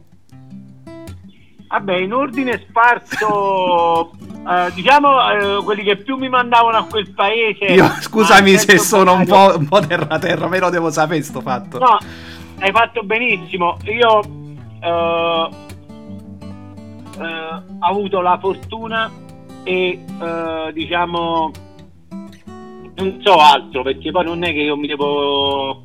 Vabbè, 1.72 1.96
in 1.96 2.12
ordine 2.12 2.62
sparso, 2.68 4.10
eh, 4.46 4.70
diciamo 4.74 5.30
eh, 5.30 5.64
quelli 5.64 5.82
che 5.82 5.96
più 5.96 6.18
mi 6.18 6.28
mandavano 6.28 6.76
a 6.76 6.84
quel 6.84 7.10
paese. 7.14 7.64
Io 7.64 7.86
scusami 7.98 8.58
se 8.58 8.76
sono 8.76 9.14
un 9.14 9.24
po', 9.24 9.56
un 9.56 9.66
po' 9.66 9.80
terra 9.80 10.18
terra, 10.18 10.48
me 10.48 10.58
lo 10.58 10.68
devo 10.68 10.90
sapere 10.90 11.22
sto 11.22 11.40
fatto. 11.40 11.78
No, 11.78 11.96
hai 12.58 12.70
fatto 12.72 13.02
benissimo. 13.04 13.78
Io 13.84 14.20
eh, 14.80 15.48
eh 17.18 17.24
ho 17.24 17.62
avuto 17.78 18.20
la 18.20 18.38
fortuna 18.38 19.10
e 19.64 19.98
eh, 20.20 20.72
diciamo 20.74 21.50
non 22.96 23.18
so 23.22 23.36
altro 23.36 23.82
perché 23.82 24.10
poi 24.10 24.24
non 24.24 24.44
è 24.44 24.52
che 24.52 24.60
io 24.60 24.76
mi 24.76 24.86
devo 24.86 25.81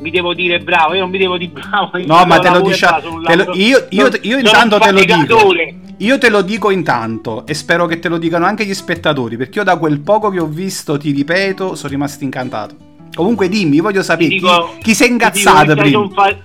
mi 0.00 0.10
devo 0.10 0.34
dire 0.34 0.58
bravo, 0.58 0.94
io 0.94 1.00
non 1.00 1.10
mi 1.10 1.18
devo 1.18 1.36
dire 1.36 1.52
bravo. 1.52 1.90
No, 2.04 2.24
ma 2.24 2.38
te 2.38 2.50
lo 2.50 2.60
diciamo. 2.60 3.20
Io, 3.54 3.86
io, 3.90 4.10
io 4.22 4.38
intanto 4.38 4.78
te 4.78 4.92
lo 4.92 5.00
dico. 5.00 5.52
Io 5.98 6.16
te 6.16 6.30
lo 6.30 6.40
dico 6.40 6.70
intanto 6.70 7.44
e 7.46 7.52
spero 7.52 7.84
che 7.84 7.98
te 7.98 8.08
lo 8.08 8.16
dicano 8.16 8.46
anche 8.46 8.64
gli 8.64 8.72
spettatori, 8.72 9.36
perché 9.36 9.58
io 9.58 9.64
da 9.64 9.76
quel 9.76 10.00
poco 10.00 10.30
che 10.30 10.40
ho 10.40 10.46
visto, 10.46 10.96
ti 10.96 11.10
ripeto, 11.10 11.74
sono 11.74 11.90
rimasto 11.90 12.24
incantato. 12.24 12.74
Comunque 13.14 13.48
dimmi, 13.48 13.80
voglio 13.80 14.02
sapere 14.02 14.30
dico, 14.30 14.70
chi, 14.76 14.82
chi 14.82 14.94
si 14.94 15.04
è 15.04 15.08
ingazzato 15.08 15.74
prima. 15.74 15.90
Sono, 15.90 16.08
fa- 16.08 16.36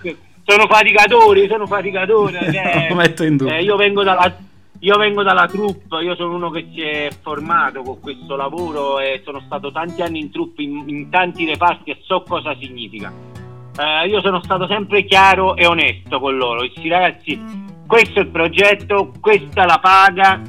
sono 0.43 0.67
faticatori, 0.67 1.47
sono 1.47 1.67
faticatori. 1.67 2.33
Cioè, 2.33 2.87
lo 2.89 2.95
metto 2.95 3.23
in 3.23 3.37
dubbio. 3.37 3.53
Eh, 3.53 3.63
io 3.63 3.77
vengo 3.77 4.03
dalla 4.03 4.35
io 4.79 4.97
vengo 4.97 5.23
dalla 5.23 5.47
troupe, 5.47 6.03
io 6.03 6.15
sono 6.15 6.35
uno 6.35 6.49
che 6.49 6.67
si 6.73 6.81
è 6.81 7.09
formato 7.21 7.81
con 7.81 7.99
questo 8.01 8.35
lavoro 8.35 8.99
e 8.99 9.21
sono 9.23 9.41
stato 9.45 9.71
tanti 9.71 10.01
anni 10.01 10.19
in 10.19 10.31
troupe, 10.31 10.61
in, 10.63 10.83
in 10.87 11.09
tanti 11.09 11.45
reparti 11.45 11.91
e 11.91 12.01
so 12.03 12.23
cosa 12.27 12.53
significa 12.59 13.11
eh, 13.77 14.07
io 14.07 14.21
sono 14.21 14.41
stato 14.41 14.67
sempre 14.67 15.03
chiaro 15.03 15.55
e 15.55 15.65
onesto 15.65 16.19
con 16.19 16.37
loro. 16.37 16.61
Dissi 16.61 16.87
ragazzi, 16.87 17.41
questo 17.85 18.19
è 18.19 18.23
il 18.23 18.29
progetto, 18.29 19.11
questa 19.19 19.65
la 19.65 19.79
paga, 19.81 20.41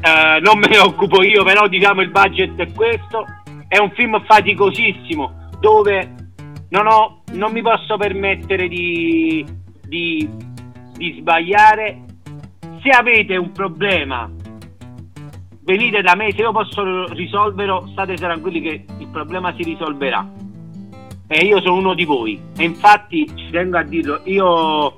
eh, 0.00 0.40
non 0.40 0.58
me 0.58 0.68
ne 0.68 0.78
occupo 0.78 1.22
io, 1.22 1.42
però 1.42 1.66
diciamo 1.66 2.02
il 2.02 2.10
budget 2.10 2.56
è 2.56 2.72
questo. 2.72 3.24
È 3.66 3.78
un 3.78 3.90
film 3.90 4.22
faticosissimo 4.24 5.50
dove 5.60 6.14
non, 6.70 6.86
ho, 6.86 7.22
non 7.32 7.52
mi 7.52 7.62
posso 7.62 7.96
permettere 7.96 8.68
di, 8.68 9.44
di, 9.82 10.28
di 10.94 11.16
sbagliare. 11.18 12.04
Se 12.80 12.90
avete 12.90 13.36
un 13.36 13.50
problema 13.50 14.30
venite 15.64 16.00
da 16.00 16.14
me, 16.14 16.30
se 16.32 16.42
io 16.42 16.52
posso 16.52 17.12
risolverlo, 17.12 17.88
state 17.90 18.14
tranquilli 18.14 18.60
che 18.62 18.84
il 18.98 19.08
problema 19.08 19.52
si 19.54 19.64
risolverà 19.64 20.37
e 21.28 21.44
io 21.44 21.60
sono 21.60 21.76
uno 21.76 21.94
di 21.94 22.04
voi. 22.04 22.40
E 22.56 22.64
infatti 22.64 23.30
ci 23.34 23.50
tengo 23.50 23.76
a 23.78 23.82
dirlo, 23.82 24.22
io 24.24 24.94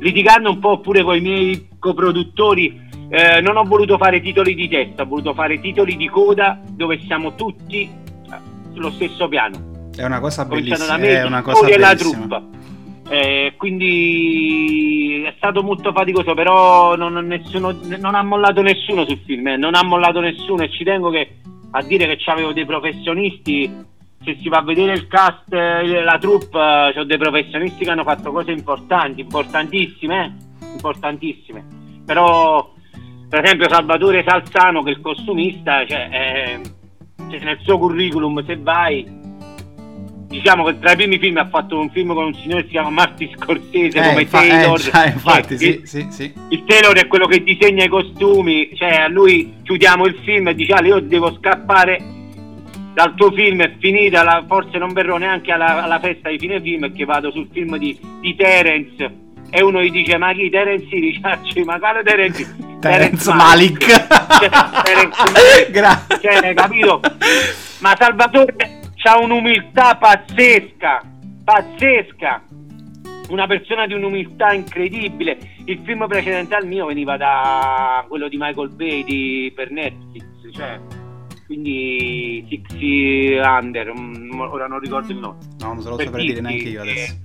litigando 0.00 0.50
un 0.50 0.58
po' 0.58 0.80
pure 0.80 1.02
con 1.02 1.14
i 1.14 1.20
miei 1.20 1.68
coproduttori, 1.78 2.82
eh, 3.10 3.40
non 3.42 3.56
ho 3.56 3.64
voluto 3.64 3.98
fare 3.98 4.20
titoli 4.20 4.54
di 4.54 4.66
testa, 4.66 5.02
ho 5.02 5.06
voluto 5.06 5.34
fare 5.34 5.60
titoli 5.60 5.96
di 5.96 6.08
coda 6.08 6.58
dove 6.66 6.98
siamo 7.06 7.34
tutti 7.34 7.82
eh, 7.82 8.36
sullo 8.72 8.90
stesso 8.90 9.28
piano. 9.28 9.90
È 9.94 10.04
una 10.04 10.20
cosa 10.20 10.44
bellissima. 10.46 10.86
Da 10.86 10.96
me, 10.96 11.08
è 11.08 11.24
una 11.24 11.42
cosa 11.42 11.64
bellissima. 11.66 11.94
truppa. 11.94 12.42
Eh, 13.06 13.52
quindi 13.58 15.22
è 15.26 15.34
stato 15.36 15.62
molto 15.62 15.92
faticoso, 15.92 16.32
però 16.32 16.96
non, 16.96 17.12
nessuno, 17.26 17.76
non 17.98 18.14
ha 18.14 18.22
mollato 18.22 18.62
nessuno 18.62 19.04
sul 19.04 19.20
film, 19.26 19.46
eh. 19.48 19.56
non 19.58 19.74
ha 19.74 19.84
mollato 19.84 20.20
nessuno 20.20 20.62
e 20.62 20.70
ci 20.70 20.84
tengo 20.84 21.10
che, 21.10 21.36
a 21.72 21.82
dire 21.82 22.06
che 22.06 22.30
avevo 22.30 22.52
dei 22.54 22.64
professionisti 22.64 23.92
se 24.24 24.38
si 24.40 24.48
va 24.48 24.58
a 24.58 24.62
vedere 24.62 24.92
il 24.92 25.06
cast, 25.06 25.52
eh, 25.52 26.02
la 26.02 26.18
troupe, 26.18 26.58
eh, 26.58 26.92
c'ho 26.94 27.04
dei 27.04 27.18
professionisti 27.18 27.84
che 27.84 27.90
hanno 27.90 28.02
fatto 28.02 28.32
cose 28.32 28.50
importanti, 28.50 29.20
importantissime, 29.20 30.24
eh? 30.24 30.66
importantissime. 30.72 31.64
Però, 32.04 32.72
per 33.28 33.44
esempio, 33.44 33.68
Salvatore 33.68 34.24
Salzano, 34.26 34.82
che 34.82 34.90
è 34.90 34.92
il 34.94 35.00
costumista, 35.00 35.86
cioè, 35.86 36.08
eh, 36.10 36.60
cioè, 37.30 37.44
nel 37.44 37.58
suo 37.60 37.78
curriculum, 37.78 38.44
se 38.44 38.56
vai, 38.56 39.06
diciamo 40.28 40.64
che 40.64 40.78
tra 40.78 40.92
i 40.92 40.96
primi 40.96 41.18
film 41.18 41.36
ha 41.36 41.48
fatto 41.48 41.78
un 41.78 41.90
film 41.90 42.12
con 42.12 42.24
un 42.24 42.34
signore 42.34 42.62
che 42.62 42.66
si 42.66 42.72
chiama 42.72 42.90
Marty 42.90 43.30
Scorsese 43.36 43.98
eh, 43.98 44.08
come 44.08 44.26
fa- 44.26 44.38
Taylor. 44.40 44.80
Eh, 44.80 45.08
infatti, 45.08 45.58
cioè, 45.58 45.58
sì, 45.58 45.66
il, 45.66 45.86
sì, 45.86 46.06
sì. 46.10 46.32
il 46.48 46.64
Taylor 46.64 46.96
è 46.96 47.06
quello 47.06 47.26
che 47.26 47.42
disegna 47.42 47.84
i 47.84 47.88
costumi, 47.88 48.70
cioè 48.74 48.94
a 48.96 49.08
lui 49.08 49.54
chiudiamo 49.62 50.06
il 50.06 50.18
film 50.24 50.48
e 50.48 50.54
dice 50.54 50.72
ah, 50.72 50.84
io 50.84 51.00
devo 51.00 51.34
scappare 51.36 52.22
dal 52.94 53.14
tuo 53.14 53.32
film 53.32 53.60
è 53.60 53.74
finita, 53.78 54.22
la, 54.22 54.44
forse 54.46 54.78
non 54.78 54.92
verrò 54.92 55.16
neanche 55.16 55.50
alla, 55.50 55.82
alla, 55.82 55.98
festa 55.98 56.30
di 56.30 56.38
fine 56.38 56.60
film 56.60 56.80
perché 56.80 57.04
vado 57.04 57.32
sul 57.32 57.48
film 57.52 57.76
di, 57.76 57.98
di 58.20 58.36
Terence 58.36 59.22
e 59.50 59.62
uno 59.62 59.82
gli 59.82 59.90
dice 59.90 60.16
ma 60.16 60.32
chi 60.32 60.48
Terence 60.48 60.86
dice 60.94 61.64
ma 61.64 61.78
quale 61.78 62.02
Terence? 62.04 62.56
Terence 62.80 63.32
Malik, 63.34 63.84
Cioè, 63.84 64.50
Terence 64.84 65.22
Malik. 65.32 65.70
Grazie. 65.70 66.18
Cioè, 66.20 66.54
capito? 66.54 67.00
ma 67.80 67.96
Salvatore 67.98 68.80
ha 69.06 69.18
un'umiltà 69.18 69.96
pazzesca 69.96 71.02
pazzesca 71.44 72.42
una 73.28 73.46
persona 73.46 73.86
di 73.86 73.92
un'umiltà 73.92 74.52
incredibile 74.52 75.36
il 75.66 75.80
film 75.84 76.06
precedente 76.06 76.54
al 76.54 76.66
mio 76.66 76.86
veniva 76.86 77.16
da 77.16 78.04
quello 78.08 78.28
di 78.28 78.36
Michael 78.38 78.70
Bay 78.70 79.04
di, 79.04 79.52
per 79.54 79.70
Netflix 79.70 80.24
cioè 80.52 80.78
quindi 81.54 82.44
Sixy 82.48 83.38
Under, 83.38 83.92
mm, 83.96 84.40
ora 84.40 84.66
non 84.66 84.80
ricordo 84.80 85.12
il 85.12 85.18
nome. 85.18 85.38
No, 85.60 85.66
non 85.74 85.82
se 85.82 85.88
lo 85.88 85.98
saprei 85.98 86.26
dire 86.26 86.40
neanche 86.40 86.68
io 86.68 86.80
adesso. 86.80 87.16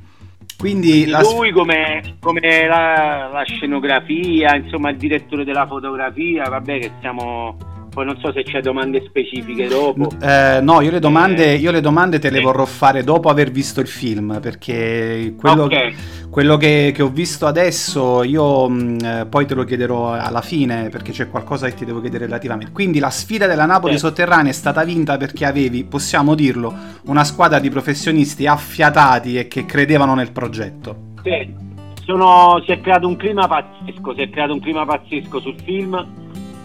Quindi 0.57 1.07
la... 1.07 1.21
lui 1.21 1.51
come, 1.51 2.17
come 2.19 2.67
la, 2.67 3.29
la, 3.31 3.43
scenografia, 3.45 4.55
insomma 4.55 4.89
il 4.89 4.97
direttore 4.97 5.45
della 5.45 5.65
fotografia, 5.65 6.43
vabbè 6.49 6.79
che 6.79 6.91
siamo 6.99 7.57
poi 7.89 8.05
non 8.05 8.17
so 8.19 8.31
se 8.31 8.43
c'è 8.43 8.61
domande 8.61 9.03
specifiche 9.05 9.67
dopo. 9.67 10.09
Eh, 10.21 10.59
no, 10.61 10.81
io 10.81 10.91
le, 10.91 10.99
domande, 10.99 11.53
eh, 11.53 11.55
io 11.55 11.71
le 11.71 11.81
domande 11.81 12.19
te 12.19 12.29
le 12.29 12.39
vorrò 12.39 12.65
fare 12.65 13.03
dopo 13.03 13.29
aver 13.29 13.51
visto 13.51 13.81
il 13.81 13.87
film, 13.87 14.39
perché 14.39 15.33
quello, 15.37 15.63
okay. 15.63 15.95
Quello 16.29 16.57
che, 16.57 16.91
che, 16.93 17.01
ho 17.01 17.09
visto 17.09 17.47
adesso 17.47 18.23
io 18.23 18.69
mh, 18.69 18.97
mm, 19.03 19.21
poi 19.29 19.45
te 19.45 19.55
lo 19.55 19.63
chiederò 19.63 20.11
alla 20.13 20.41
fine, 20.41 20.89
perché 20.89 21.11
c'è 21.11 21.29
qualcosa 21.29 21.67
che 21.67 21.73
ti 21.73 21.85
devo 21.85 22.01
chiedere 22.01 22.25
relativamente. 22.25 22.71
Quindi 22.71 22.99
la 22.99 23.09
sfida 23.09 23.47
della 23.47 23.65
Napoli 23.65 23.93
sì. 23.93 23.99
sotterranea 23.99 24.51
è 24.51 24.53
stata 24.53 24.83
vinta 24.83 25.17
perché 25.17 25.45
avevi, 25.45 25.83
possiamo 25.83 26.35
dirlo, 26.35 26.73
una 27.05 27.23
squadra 27.23 27.59
di 27.59 27.69
professionisti 27.69 28.45
affiatati 28.45 29.37
e 29.37 29.47
che 29.47 29.65
credevano 29.65 30.13
nel 30.13 30.31
progetto. 30.31 31.13
Sì. 31.23 31.67
Sono, 32.03 32.61
si 32.65 32.71
è 32.71 32.81
creato 32.81 33.07
un 33.07 33.17
clima 33.17 33.47
pazzesco, 33.47 34.13
si 34.15 34.21
è 34.21 34.29
creato 34.29 34.53
un 34.53 34.59
clima 34.59 34.83
pazzesco 34.83 35.39
sul 35.39 35.55
film 35.63 36.07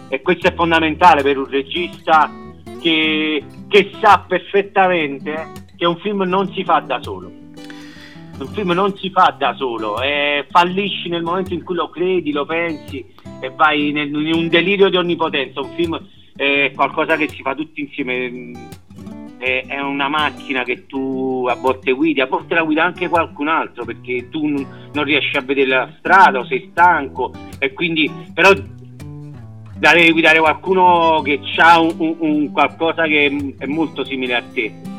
e 0.07 0.21
questo 0.21 0.47
è 0.47 0.53
fondamentale 0.55 1.21
per 1.21 1.37
un 1.37 1.47
regista 1.47 2.31
che, 2.79 3.43
che 3.67 3.91
sa 4.01 4.25
perfettamente 4.27 5.51
che 5.75 5.85
un 5.85 5.97
film 5.97 6.23
non 6.23 6.51
si 6.51 6.63
fa 6.63 6.79
da 6.79 6.99
solo 7.01 7.43
un 8.37 8.47
film 8.47 8.71
non 8.71 8.95
si 8.97 9.09
fa 9.09 9.33
da 9.37 9.53
solo 9.53 10.01
e 10.01 10.45
fallisci 10.49 11.09
nel 11.09 11.23
momento 11.23 11.53
in 11.53 11.63
cui 11.63 11.75
lo 11.75 11.89
credi, 11.89 12.31
lo 12.31 12.45
pensi 12.45 13.05
e 13.39 13.49
vai 13.51 13.91
nel, 13.91 14.13
in 14.13 14.33
un 14.33 14.47
delirio 14.47 14.89
di 14.89 14.97
onnipotenza. 14.97 15.61
Un 15.61 15.73
film 15.75 16.01
è 16.35 16.71
qualcosa 16.75 17.15
che 17.15 17.29
si 17.29 17.41
fa 17.41 17.55
tutti 17.55 17.81
insieme, 17.81 18.51
è, 19.37 19.63
è, 19.67 19.79
una 19.79 20.09
macchina 20.09 20.63
che 20.63 20.85
tu 20.85 21.45
a 21.49 21.55
volte 21.55 21.93
guidi, 21.93 22.19
a 22.19 22.25
volte 22.25 22.55
la 22.55 22.63
guida 22.63 22.83
anche 22.83 23.07
qualcun 23.07 23.47
altro 23.47 23.85
perché 23.85 24.29
tu 24.29 24.47
non 24.47 25.03
riesci 25.03 25.37
a 25.37 25.41
vedere 25.41 25.67
la 25.67 25.89
strada 25.97 26.39
o 26.39 26.45
sei 26.45 26.69
stanco 26.71 27.31
e 27.59 27.71
quindi 27.73 28.11
però 28.33 28.51
devi 29.77 30.11
guidare 30.11 30.39
qualcuno 30.39 31.21
che 31.23 31.39
ha 31.57 31.79
un, 31.79 31.93
un, 31.97 32.15
un 32.19 32.51
qualcosa 32.51 33.03
che 33.03 33.55
è 33.57 33.65
molto 33.65 34.03
simile 34.03 34.35
a 34.35 34.43
te. 34.53 34.93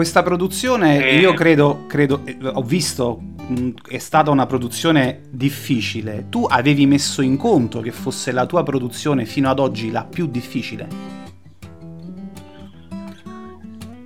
Questa 0.00 0.22
produzione, 0.22 1.10
eh. 1.10 1.16
io 1.18 1.34
credo, 1.34 1.84
credo, 1.86 2.22
eh, 2.24 2.34
ho 2.40 2.62
visto, 2.62 3.20
mh, 3.20 3.68
è 3.86 3.98
stata 3.98 4.30
una 4.30 4.46
produzione 4.46 5.24
difficile. 5.28 6.24
Tu 6.30 6.46
avevi 6.48 6.86
messo 6.86 7.20
in 7.20 7.36
conto 7.36 7.80
che 7.80 7.90
fosse 7.90 8.32
la 8.32 8.46
tua 8.46 8.62
produzione 8.62 9.26
fino 9.26 9.50
ad 9.50 9.58
oggi 9.58 9.90
la 9.90 10.04
più 10.04 10.26
difficile? 10.26 10.88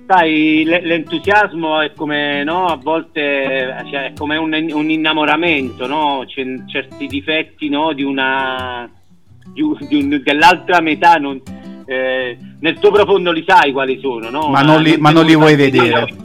Sai, 0.05 0.65
l'entusiasmo 0.65 1.79
è 1.79 1.93
come, 1.93 2.43
no, 2.43 2.65
a 2.65 2.75
volte 2.75 3.81
cioè, 3.89 4.07
è 4.07 4.13
come 4.17 4.35
un, 4.35 4.51
un 4.73 4.89
innamoramento, 4.89 5.87
no? 5.87 6.25
C'è 6.27 6.43
certi 6.65 7.07
difetti, 7.07 7.69
no, 7.69 7.93
di 7.93 8.03
una, 8.03 8.85
di 9.53 9.63
di 9.87 9.95
un, 9.95 10.21
dell'altra 10.21 10.81
metà, 10.81 11.15
non, 11.15 11.41
eh, 11.85 12.37
nel 12.59 12.79
tuo 12.79 12.91
profondo 12.91 13.31
li 13.31 13.43
sai 13.47 13.71
quali 13.71 13.99
sono, 13.99 14.29
no? 14.29 14.49
Ma 14.49 14.61
non 14.61 14.81
li, 14.81 14.97
ma 14.97 15.11
non 15.11 15.25
li 15.25 15.35
vuoi 15.35 15.55
vedere. 15.55 16.23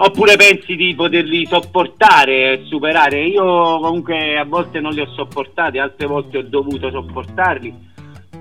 Oppure 0.00 0.36
pensi 0.36 0.76
di 0.76 0.94
poterli 0.94 1.44
sopportare 1.46 2.52
e 2.52 2.62
superare. 2.66 3.24
Io 3.24 3.80
comunque 3.80 4.38
a 4.38 4.44
volte 4.44 4.78
non 4.80 4.92
li 4.92 5.00
ho 5.00 5.08
sopportati, 5.14 5.78
altre 5.78 6.06
volte 6.06 6.38
ho 6.38 6.42
dovuto 6.42 6.90
sopportarli 6.90 7.86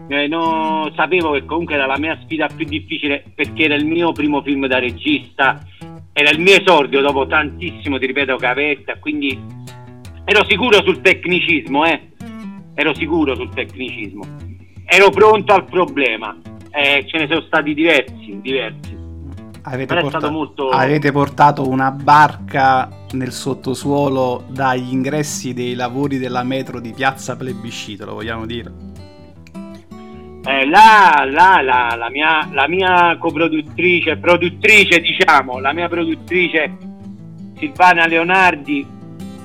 eh, 0.09 0.27
no, 0.27 0.89
sapevo 0.95 1.31
che 1.31 1.45
comunque 1.45 1.75
era 1.75 1.85
la 1.85 1.97
mia 1.97 2.17
sfida 2.23 2.47
più 2.47 2.65
difficile 2.65 3.25
perché 3.35 3.65
era 3.65 3.75
il 3.75 3.85
mio 3.85 4.13
primo 4.13 4.41
film 4.41 4.65
da 4.65 4.79
regista, 4.79 5.61
era 6.13 6.29
il 6.29 6.39
mio 6.39 6.55
esordio 6.55 7.01
dopo 7.01 7.27
tantissimo, 7.27 7.99
ti 7.99 8.05
ripeto, 8.05 8.37
cavetta, 8.37 8.97
quindi 8.99 9.37
ero 10.23 10.45
sicuro 10.45 10.81
sul 10.83 11.01
tecnicismo, 11.01 11.85
eh? 11.85 12.11
ero 12.73 12.93
sicuro 12.95 13.35
sul 13.35 13.49
tecnicismo, 13.53 14.23
ero 14.89 15.09
pronto 15.09 15.53
al 15.53 15.65
problema, 15.65 16.35
eh, 16.71 17.05
ce 17.07 17.17
ne 17.17 17.27
sono 17.27 17.41
stati 17.41 17.73
diversi, 17.73 18.39
diversi. 18.41 18.95
Avete, 19.63 19.99
portato, 19.99 20.31
molto... 20.31 20.69
avete 20.69 21.11
portato 21.11 21.67
una 21.67 21.91
barca 21.91 22.89
nel 23.11 23.33
sottosuolo 23.33 24.45
dagli 24.47 24.93
ingressi 24.93 25.53
dei 25.53 25.75
lavori 25.75 26.17
della 26.17 26.43
metro 26.43 26.79
di 26.79 26.93
Piazza 26.93 27.35
Plebiscito, 27.35 28.05
lo 28.05 28.13
vogliamo 28.13 28.45
dire? 28.45 28.71
eh, 30.47 30.65
là, 30.65 31.25
là 31.29 31.61
la, 31.61 31.95
la, 31.97 32.09
mia, 32.09 32.47
la 32.53 32.67
mia 32.69 33.17
coproduttrice, 33.19 34.15
produttrice 34.15 35.01
diciamo, 35.01 35.59
la 35.59 35.73
mia 35.73 35.89
produttrice 35.89 36.77
Silvana 37.57 38.07
Leonardi, 38.07 38.87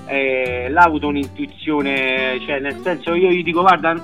eh, 0.07 0.69
l'ha 0.71 0.83
avuto 0.83 1.09
un'intuizione, 1.09 2.39
cioè 2.47 2.61
nel 2.61 2.79
senso 2.83 3.15
io 3.15 3.31
gli 3.31 3.43
dico 3.43 3.63
guarda, 3.63 4.01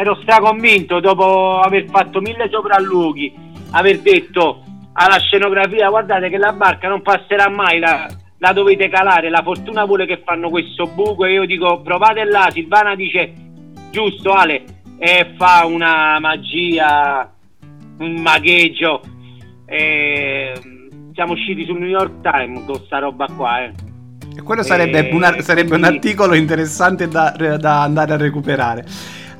ero 0.00 0.16
straconvinto 0.22 0.98
dopo 0.98 1.60
aver 1.60 1.84
fatto 1.90 2.22
mille 2.22 2.48
sopralluoghi, 2.50 3.34
aver 3.72 4.00
detto 4.00 4.62
alla 4.94 5.18
scenografia 5.18 5.90
guardate 5.90 6.30
che 6.30 6.38
la 6.38 6.54
barca 6.54 6.88
non 6.88 7.02
passerà 7.02 7.50
mai, 7.50 7.78
la, 7.78 8.08
la 8.38 8.52
dovete 8.54 8.88
calare, 8.88 9.28
la 9.28 9.42
fortuna 9.42 9.84
vuole 9.84 10.06
che 10.06 10.22
fanno 10.24 10.48
questo 10.48 10.86
buco 10.86 11.26
e 11.26 11.32
io 11.32 11.44
dico 11.44 11.82
provate 11.82 12.24
là, 12.24 12.48
Silvana 12.50 12.94
dice 12.94 13.30
giusto 13.90 14.32
Ale, 14.32 14.64
e 14.98 15.34
fa 15.36 15.66
una 15.66 16.18
magia, 16.18 17.30
un 17.98 18.14
magheggio. 18.22 19.02
E 19.66 20.52
siamo 21.12 21.32
usciti 21.32 21.66
sul 21.66 21.78
New 21.78 21.88
York 21.88 22.22
Times 22.22 22.64
con 22.64 22.76
questa 22.76 23.00
roba 23.00 23.26
qua. 23.36 23.64
Eh. 23.64 23.89
E 24.36 24.42
quello 24.42 24.62
sarebbe, 24.62 25.08
e... 25.08 25.14
una, 25.14 25.40
sarebbe 25.40 25.74
un 25.74 25.84
articolo 25.84 26.34
interessante 26.34 27.08
da, 27.08 27.34
da 27.58 27.82
andare 27.82 28.12
a 28.14 28.16
recuperare. 28.16 28.84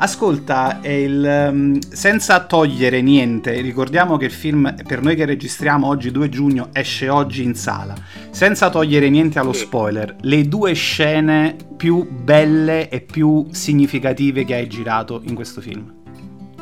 Ascolta, 0.03 0.81
il, 0.83 1.51
um, 1.53 1.79
senza 1.79 2.41
togliere 2.45 3.03
niente, 3.03 3.61
ricordiamo 3.61 4.17
che 4.17 4.25
il 4.25 4.31
film, 4.31 4.75
per 4.87 5.03
noi 5.03 5.15
che 5.15 5.27
registriamo 5.27 5.87
oggi 5.87 6.11
2 6.11 6.29
giugno, 6.31 6.69
esce 6.73 7.11
oggi 7.11 7.43
in 7.43 7.55
sala. 7.55 7.95
Senza 8.31 8.71
togliere 8.71 9.11
niente 9.11 9.39
allo 9.39 9.53
spoiler, 9.53 10.17
le 10.23 10.49
due 10.49 10.73
scene 10.73 11.55
più 11.77 12.09
belle 12.11 12.89
e 12.89 13.03
più 13.03 13.49
significative 13.51 14.47
che 14.47 14.55
hai 14.55 14.69
girato 14.69 15.21
in 15.27 15.35
questo 15.35 15.61
film. 15.61 15.93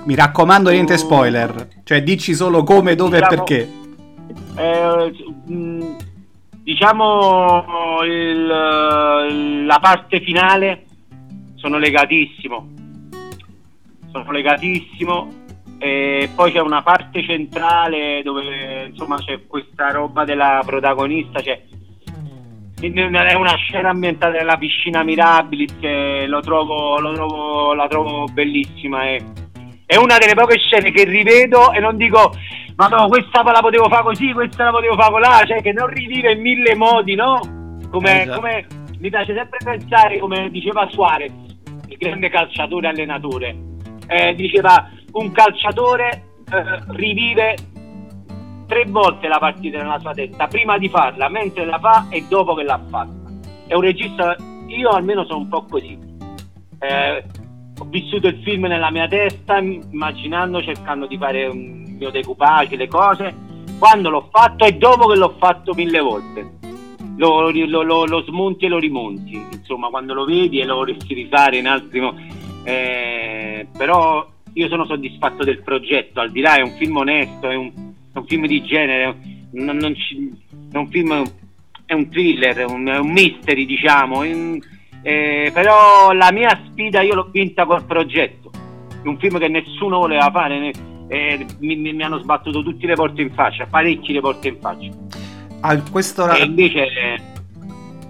Mi 0.02 0.16
raccomando, 0.16 0.70
niente 0.70 0.96
spoiler. 0.98 1.68
Cioè, 1.84 2.02
dici 2.02 2.34
solo 2.34 2.64
come, 2.64 2.96
dove 2.96 3.20
diciamo, 3.20 3.32
e 3.32 3.36
perché. 3.36 3.68
Eh, 4.56 5.12
diciamo 6.68 8.02
il, 8.04 9.64
la 9.64 9.78
parte 9.80 10.20
finale 10.20 10.84
sono 11.54 11.78
legatissimo. 11.78 12.68
Sono 14.12 14.30
legatissimo 14.30 15.32
e 15.78 16.28
poi 16.34 16.52
c'è 16.52 16.60
una 16.60 16.82
parte 16.82 17.22
centrale 17.22 18.20
dove 18.22 18.88
insomma 18.90 19.16
c'è 19.16 19.46
questa 19.46 19.92
roba 19.92 20.24
della 20.24 20.60
protagonista 20.66 21.40
cioè, 21.40 21.62
è 22.80 23.34
una 23.34 23.54
scena 23.54 23.90
ambientata 23.90 24.32
nella 24.32 24.56
piscina 24.56 25.04
Mirabilis 25.04 25.76
che 25.78 26.24
lo 26.26 26.40
trovo, 26.40 26.98
lo 26.98 27.12
trovo, 27.12 27.74
la 27.74 27.86
trovo 27.86 28.24
bellissima 28.32 29.04
e, 29.04 29.22
è 29.86 29.96
una 29.96 30.18
delle 30.18 30.34
poche 30.34 30.58
scene 30.58 30.90
che 30.90 31.04
rivedo 31.04 31.72
e 31.72 31.80
non 31.80 31.96
dico 31.96 32.32
ma 32.78 32.86
no 32.86 33.08
questa 33.08 33.42
la 33.42 33.60
potevo 33.60 33.88
fare 33.88 34.04
così 34.04 34.32
questa 34.32 34.64
la 34.64 34.70
potevo 34.70 34.94
fare 34.94 35.18
là 35.18 35.42
cioè 35.44 35.60
che 35.60 35.72
non 35.72 35.88
rivive 35.88 36.32
in 36.32 36.40
mille 36.40 36.74
modi 36.76 37.14
no 37.16 37.40
come, 37.90 38.22
eh, 38.22 38.28
come 38.28 38.66
mi 38.98 39.10
piace 39.10 39.34
sempre 39.34 39.58
pensare 39.62 40.18
come 40.18 40.48
diceva 40.50 40.88
Suarez 40.88 41.32
il 41.88 41.96
grande 41.96 42.28
calciatore 42.28 42.88
allenatore 42.88 43.56
eh, 44.06 44.34
diceva 44.34 44.90
un 45.12 45.32
calciatore 45.32 46.22
eh, 46.50 46.80
rivive 46.90 47.56
tre 48.68 48.84
volte 48.86 49.26
la 49.28 49.38
partita 49.38 49.78
nella 49.78 49.98
sua 49.98 50.12
testa, 50.12 50.46
prima 50.46 50.76
di 50.76 50.88
farla, 50.90 51.28
mentre 51.30 51.64
la 51.64 51.78
fa 51.78 52.06
e 52.10 52.24
dopo 52.28 52.54
che 52.54 52.62
l'ha 52.62 52.80
fatta. 52.88 53.32
È 53.66 53.74
un 53.74 53.80
regista, 53.80 54.36
io 54.66 54.90
almeno 54.90 55.24
sono 55.24 55.38
un 55.38 55.48
po' 55.48 55.64
così. 55.64 55.98
Eh, 56.78 57.24
ho 57.78 57.84
vissuto 57.86 58.28
il 58.28 58.40
film 58.42 58.66
nella 58.66 58.90
mia 58.90 59.08
testa, 59.08 59.58
immaginando, 59.58 60.62
cercando 60.62 61.06
di 61.06 61.16
fare 61.16 61.46
un 61.46 61.87
mio 61.98 62.10
decoupage, 62.10 62.76
le 62.76 62.88
cose, 62.88 63.34
quando 63.78 64.08
l'ho 64.08 64.28
fatto 64.30 64.64
e 64.64 64.72
dopo 64.72 65.08
che 65.08 65.16
l'ho 65.16 65.34
fatto 65.38 65.74
mille 65.74 66.00
volte. 66.00 66.56
Lo, 67.16 67.50
lo, 67.50 67.82
lo, 67.82 68.06
lo 68.06 68.22
smonti 68.22 68.66
e 68.66 68.68
lo 68.68 68.78
rimonti, 68.78 69.44
insomma, 69.52 69.88
quando 69.88 70.14
lo 70.14 70.24
vedi 70.24 70.60
e 70.60 70.64
lo 70.64 70.82
a 70.82 70.84
rifare 70.84 71.56
in 71.56 71.66
altri 71.66 72.00
modi 72.00 72.36
eh, 72.68 73.66
però 73.76 74.28
io 74.52 74.68
sono 74.68 74.84
soddisfatto 74.84 75.42
del 75.42 75.62
progetto, 75.62 76.20
al 76.20 76.30
di 76.30 76.40
là 76.40 76.56
è 76.56 76.60
un 76.60 76.76
film 76.76 76.96
onesto, 76.96 77.48
è 77.48 77.54
un, 77.54 77.72
è 78.12 78.18
un 78.18 78.26
film 78.26 78.46
di 78.46 78.62
genere, 78.62 79.16
non, 79.52 79.76
non 79.76 79.94
ci, 79.94 80.30
è 80.70 80.76
un 80.76 80.88
film, 80.88 81.24
è 81.86 81.94
un 81.94 82.10
thriller, 82.10 82.56
è 82.56 82.64
un, 82.64 82.86
è 82.86 82.98
un 82.98 83.10
mystery 83.10 83.64
diciamo, 83.64 84.22
in, 84.22 84.60
eh, 85.02 85.50
però 85.54 86.12
la 86.12 86.30
mia 86.30 86.60
sfida 86.66 87.00
io 87.00 87.14
l'ho 87.14 87.28
vinta 87.32 87.64
col 87.64 87.84
progetto, 87.84 88.50
un 89.04 89.16
film 89.18 89.38
che 89.38 89.48
nessuno 89.48 89.98
voleva 89.98 90.30
fare, 90.30 90.70
eh, 91.08 91.46
mi, 91.58 91.76
mi, 91.76 92.02
hanno 92.02 92.18
sbattuto 92.18 92.62
tutte 92.62 92.86
le 92.86 92.94
porte 92.94 93.22
in 93.22 93.32
faccia, 93.32 93.66
parecchie 93.66 94.14
le 94.14 94.20
porte 94.20 94.48
in 94.48 94.58
faccia. 94.60 94.90
A 95.60 95.82
questo 95.90 96.30
e 96.30 96.44
invece 96.44 96.86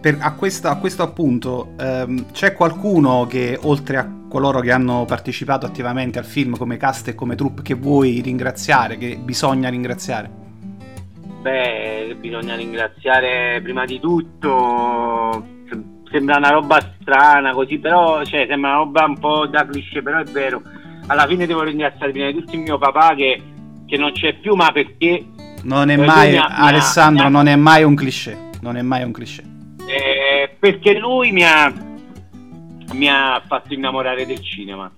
per, 0.00 0.18
a, 0.20 0.34
questo, 0.34 0.68
a, 0.68 0.76
questo, 0.76 1.02
appunto 1.02 1.72
ehm, 1.78 2.30
c'è 2.32 2.52
qualcuno 2.52 3.26
che 3.26 3.58
oltre 3.62 3.96
a 3.96 4.08
coloro 4.28 4.60
che 4.60 4.70
hanno 4.70 5.04
partecipato 5.06 5.66
attivamente 5.66 6.18
al 6.18 6.24
film 6.24 6.56
come 6.56 6.76
cast 6.76 7.08
e 7.08 7.14
come 7.14 7.34
troupe 7.34 7.62
che 7.62 7.74
vuoi 7.74 8.20
ringraziare, 8.20 8.98
che 8.98 9.16
bisogna 9.16 9.68
ringraziare? 9.68 10.30
Beh, 11.40 12.16
bisogna 12.20 12.54
ringraziare 12.54 13.60
prima 13.62 13.84
di 13.84 13.98
tutto, 13.98 15.46
sembra 16.10 16.36
una 16.36 16.50
roba 16.50 16.78
strana 17.00 17.52
così, 17.52 17.78
però 17.78 18.24
cioè, 18.24 18.46
sembra 18.48 18.70
una 18.70 18.78
roba 18.78 19.04
un 19.04 19.18
po' 19.18 19.46
da 19.46 19.66
cliché, 19.66 20.02
però 20.02 20.18
è 20.18 20.24
vero. 20.24 20.62
Alla 21.08 21.26
fine 21.26 21.46
devo 21.46 21.62
ringraziare 21.62 22.12
prima 22.12 22.30
di 22.30 22.38
tutto 22.38 22.54
il 22.54 22.60
mio 22.60 22.78
papà 22.78 23.14
che, 23.14 23.42
che 23.86 23.96
non 23.98 24.12
c'è 24.12 24.34
più, 24.34 24.54
ma 24.54 24.70
perché... 24.72 25.26
Non 25.64 25.90
è 25.90 25.96
mai, 25.96 26.36
ha, 26.36 26.46
Alessandro, 26.46 27.26
ha, 27.26 27.28
non 27.28 27.48
è 27.48 27.56
mai 27.56 27.82
un 27.82 27.94
cliché, 27.94 28.50
non 28.62 28.76
è 28.76 28.82
mai 28.82 29.02
un 29.02 29.12
cliché 29.12 29.42
eh, 29.88 30.54
perché 30.58 30.98
lui 30.98 31.32
mi 31.32 31.42
ha, 31.42 31.72
mi 32.92 33.08
ha 33.08 33.42
fatto 33.46 33.72
innamorare 33.72 34.26
del 34.26 34.40
cinema. 34.42 34.92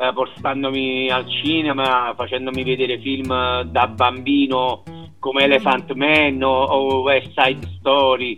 Eh, 0.00 0.12
portandomi 0.14 1.10
al 1.10 1.28
cinema, 1.28 2.14
facendomi 2.16 2.62
vedere 2.62 2.98
film 3.00 3.62
da 3.62 3.86
bambino 3.88 4.84
come 5.18 5.42
Elephant 5.42 5.92
Man 5.92 6.42
o, 6.42 6.62
o 6.62 7.00
West 7.00 7.32
Side 7.34 7.66
Story 7.78 8.36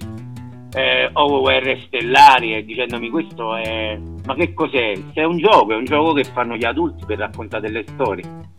eh, 0.73 1.11
o 1.13 1.41
Guerre 1.41 1.81
Stellari 1.87 2.55
e 2.55 2.65
dicendomi 2.65 3.11
questo 3.11 3.57
è... 3.57 3.99
ma 4.25 4.35
che 4.35 4.55
cos'è? 4.55 4.95
Se 5.13 5.21
è 5.21 5.25
un 5.25 5.39
gioco, 5.39 5.73
è 5.73 5.77
un 5.77 5.85
gioco 5.85 6.13
che 6.13 6.25
fanno 6.25 6.57
gli 6.57 6.65
adulti 6.65 7.05
per 7.05 7.19
raccontare 7.19 7.67
delle 7.67 7.85
storie 7.89 8.59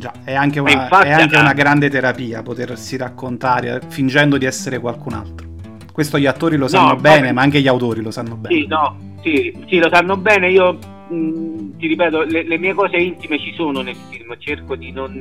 Già, 0.00 0.14
è 0.24 0.32
anche, 0.32 0.60
una, 0.60 0.70
infatti, 0.70 1.08
è 1.08 1.12
anche 1.12 1.36
una 1.36 1.52
grande 1.52 1.90
terapia 1.90 2.42
potersi 2.42 2.96
raccontare 2.96 3.82
fingendo 3.86 4.38
di 4.38 4.46
essere 4.46 4.78
qualcun 4.78 5.12
altro. 5.12 5.46
Questo 5.92 6.18
gli 6.18 6.24
attori 6.24 6.56
lo 6.56 6.68
sanno 6.68 6.94
no, 6.94 6.96
bene, 6.96 7.32
ma 7.32 7.42
anche 7.42 7.60
gli 7.60 7.68
autori 7.68 8.00
lo 8.00 8.10
sanno 8.10 8.34
bene. 8.36 8.54
Sì, 8.54 8.66
no, 8.66 8.96
sì, 9.22 9.54
sì, 9.68 9.76
lo 9.76 9.90
sanno 9.92 10.16
bene. 10.16 10.48
Io 10.48 10.78
mh, 11.08 11.76
ti 11.76 11.86
ripeto, 11.86 12.22
le, 12.22 12.44
le, 12.44 12.56
mie 12.56 12.72
cose 12.72 12.96
intime 12.96 13.38
ci 13.38 13.52
sono 13.54 13.82
nel 13.82 13.96
film, 14.08 14.34
cerco 14.38 14.74
di 14.74 14.90
non 14.90 15.20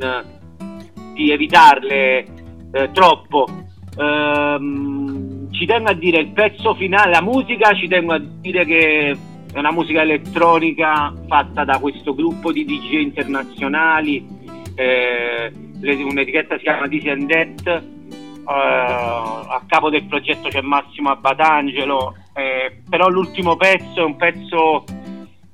di 1.13 1.29
evitarle 1.29 2.25
eh, 2.71 2.89
troppo. 2.93 3.47
Ehm, 3.97 5.51
ci 5.51 5.65
tengo 5.65 5.89
a 5.89 5.93
dire 5.93 6.19
il 6.19 6.31
pezzo 6.31 6.73
finale, 6.75 7.11
la 7.11 7.21
musica, 7.21 7.73
ci 7.73 7.87
tengo 7.87 8.13
a 8.13 8.19
dire 8.19 8.65
che 8.65 9.17
è 9.51 9.57
una 9.57 9.71
musica 9.71 10.01
elettronica 10.01 11.13
fatta 11.27 11.63
da 11.63 11.79
questo 11.79 12.13
gruppo 12.13 12.51
di 12.51 12.65
DJ 12.65 13.01
internazionali, 13.01 14.25
eh, 14.75 15.51
un'etichetta 15.81 16.57
si 16.57 16.63
chiama 16.63 16.87
Death, 16.87 17.97
Uh, 18.49 18.51
a 18.51 19.61
capo 19.67 19.91
del 19.91 20.05
progetto 20.05 20.49
c'è 20.49 20.61
Massimo 20.61 21.11
Abbatangelo, 21.11 22.15
eh, 22.33 22.81
però 22.89 23.07
l'ultimo 23.07 23.55
pezzo 23.55 23.99
è 23.99 24.03
un 24.03 24.15
pezzo 24.15 24.85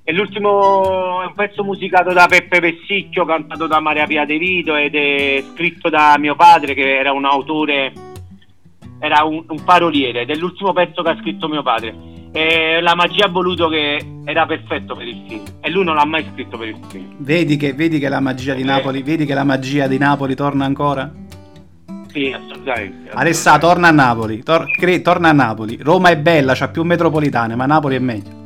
è 0.01 0.11
l'ultimo 0.11 1.23
è 1.23 1.25
un 1.25 1.33
pezzo 1.33 1.63
musicato 1.63 2.13
da 2.13 2.27
Peppe 2.27 2.61
Pessicchio, 2.61 3.25
cantato 3.25 3.67
da 3.67 3.79
Maria 3.79 4.05
Pia 4.05 4.23
De 4.23 4.37
Vito 4.37 4.75
ed 4.75 4.95
è 4.95 5.43
scritto 5.51 5.89
da 5.89 6.15
mio 6.19 6.35
padre 6.35 6.73
che 6.73 6.95
era 6.95 7.11
un 7.11 7.25
autore, 7.25 7.91
era 8.99 9.23
un, 9.23 9.43
un 9.47 9.63
paroliere 9.63 10.21
ed 10.21 10.29
è 10.29 10.35
l'ultimo 10.35 10.73
pezzo 10.73 11.01
che 11.01 11.09
ha 11.09 11.17
scritto 11.19 11.47
mio 11.47 11.63
padre. 11.63 12.13
E 12.31 12.81
la 12.81 12.95
magia 12.95 13.25
ha 13.25 13.29
voluto 13.29 13.69
che 13.69 13.99
era 14.25 14.45
perfetto 14.45 14.93
per 14.95 15.07
il 15.07 15.23
film 15.27 15.43
e 15.61 15.69
lui 15.69 15.85
non 15.85 15.95
l'ha 15.95 16.05
mai 16.05 16.25
scritto 16.33 16.57
per 16.57 16.67
il 16.67 16.77
film. 16.89 17.15
Vedi 17.19 17.55
che, 17.55 17.73
vedi 17.73 17.97
che 17.97 18.09
la 18.09 18.19
magia 18.19 18.53
di 18.53 18.63
Napoli, 18.63 19.03
vedi 19.03 19.25
che 19.25 19.33
la 19.33 19.45
magia 19.45 19.87
di 19.87 19.97
Napoli 19.97 20.35
torna 20.35 20.65
ancora? 20.65 21.09
Sì, 22.07 22.33
assolutamente. 22.33 23.09
Alessà, 23.13 23.57
torna 23.57 23.87
a 23.87 23.91
Napoli. 23.91 24.43
Tor- 24.43 24.69
cre- 24.71 25.01
torna 25.01 25.29
a 25.29 25.33
Napoli. 25.33 25.77
Roma 25.81 26.09
è 26.09 26.17
bella, 26.17 26.53
c'ha 26.55 26.69
più 26.69 26.83
metropolitane, 26.83 27.55
ma 27.55 27.65
Napoli 27.65 27.95
è 27.95 27.99
meglio. 27.99 28.43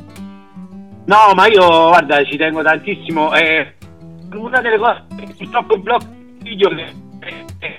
No, 1.05 1.33
ma 1.35 1.47
io, 1.47 1.65
guarda, 1.87 2.23
ci 2.25 2.37
tengo 2.37 2.61
tantissimo. 2.61 3.31
È 3.31 3.73
una 4.33 4.61
delle 4.61 4.77
cose 4.77 5.03
purtroppo 5.35 5.75
il 5.75 5.81
blog 5.81 6.01
video 6.41 6.69
che 6.69 6.85
è 7.59 7.78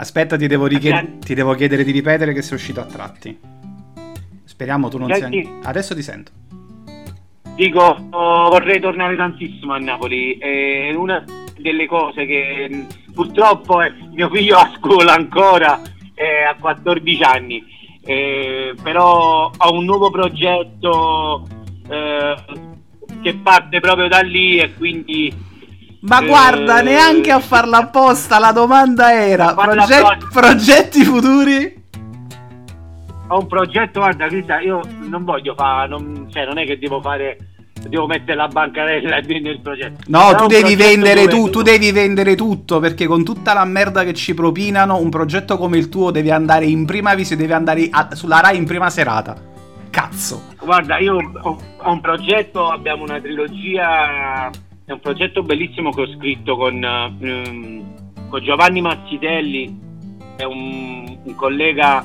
Aspetta, 0.00 0.38
ti 0.38 0.46
devo, 0.46 0.66
richied- 0.66 1.18
ti 1.18 1.34
devo, 1.34 1.54
chiedere 1.54 1.84
di 1.84 1.92
ripetere 1.92 2.32
che 2.32 2.40
sei 2.40 2.56
uscito 2.56 2.80
a 2.80 2.86
tratti. 2.86 3.38
Speriamo 4.44 4.88
tu 4.88 4.96
non 4.96 5.12
Senti, 5.12 5.42
sia... 5.42 5.68
Adesso 5.68 5.94
ti 5.94 6.02
sento. 6.02 6.32
Dico, 7.54 8.06
oh, 8.08 8.48
vorrei 8.48 8.80
tornare 8.80 9.14
tantissimo 9.14 9.74
a 9.74 9.78
Napoli. 9.78 10.38
È 10.38 10.94
una 10.94 11.22
delle 11.58 11.86
cose 11.86 12.24
che 12.24 12.86
purtroppo 13.12 13.82
eh, 13.82 13.92
mio 14.14 14.30
figlio 14.30 14.56
a 14.56 14.72
scuola 14.78 15.12
ancora 15.12 15.82
eh, 16.14 16.44
a 16.44 16.56
14 16.58 17.22
anni 17.22 17.62
eh, 18.02 18.74
però 18.82 19.50
ho 19.54 19.72
un 19.74 19.84
nuovo 19.84 20.10
progetto 20.10 21.46
eh, 21.86 22.34
che 23.20 23.34
parte 23.34 23.80
proprio 23.80 24.08
da 24.08 24.20
lì 24.20 24.56
e 24.56 24.72
quindi 24.72 25.30
ma 26.00 26.22
guarda, 26.22 26.80
eh, 26.80 26.82
neanche 26.82 27.30
a 27.30 27.40
farla 27.40 27.78
apposta, 27.78 28.38
la 28.38 28.52
domanda 28.52 29.12
era 29.12 29.54
proget- 29.54 30.28
progetti 30.32 31.04
futuri? 31.04 31.78
Ho 33.28 33.38
un 33.38 33.46
progetto, 33.46 34.00
guarda 34.00 34.26
Crista, 34.26 34.60
io 34.60 34.80
non 35.08 35.24
voglio 35.24 35.54
fare, 35.54 35.88
non, 35.88 36.26
cioè 36.30 36.44
non 36.46 36.58
è 36.58 36.66
che 36.66 36.78
devo 36.78 37.00
fare 37.00 37.36
devo 37.88 38.06
mettere 38.06 38.36
la 38.36 38.48
bancarella 38.48 39.20
nel 39.20 39.60
progetto. 39.60 40.04
No, 40.08 40.34
tu 40.34 40.46
devi 40.46 40.76
vendere 40.76 41.26
tu, 41.28 41.48
tu, 41.50 41.62
devi 41.62 41.92
vendere 41.92 42.34
tutto 42.34 42.78
perché 42.78 43.06
con 43.06 43.24
tutta 43.24 43.54
la 43.54 43.64
merda 43.64 44.04
che 44.04 44.12
ci 44.12 44.34
propinano, 44.34 44.98
un 44.98 45.08
progetto 45.08 45.56
come 45.56 45.78
il 45.78 45.88
tuo 45.88 46.10
deve 46.10 46.30
andare 46.30 46.66
in 46.66 46.84
prima 46.84 47.14
visione, 47.14 47.40
deve 47.40 47.54
andare 47.54 47.88
a, 47.90 48.14
sulla 48.14 48.40
Rai 48.40 48.56
in 48.56 48.66
prima 48.66 48.90
serata. 48.90 49.48
Cazzo. 49.90 50.44
Guarda, 50.60 50.98
io 50.98 51.16
ho, 51.16 51.58
ho, 51.78 51.90
un 51.90 52.00
progetto, 52.00 52.70
abbiamo 52.70 53.02
una 53.02 53.20
trilogia, 53.20 54.50
è 54.90 54.92
un 54.92 55.00
progetto 55.00 55.44
bellissimo 55.44 55.90
che 55.90 56.00
ho 56.00 56.08
scritto 56.16 56.56
con, 56.56 56.74
um, 57.20 58.28
con 58.28 58.42
Giovanni 58.42 58.80
Mazzitelli, 58.80 59.78
è 60.36 60.42
un, 60.42 61.18
un 61.22 61.34
collega 61.36 62.04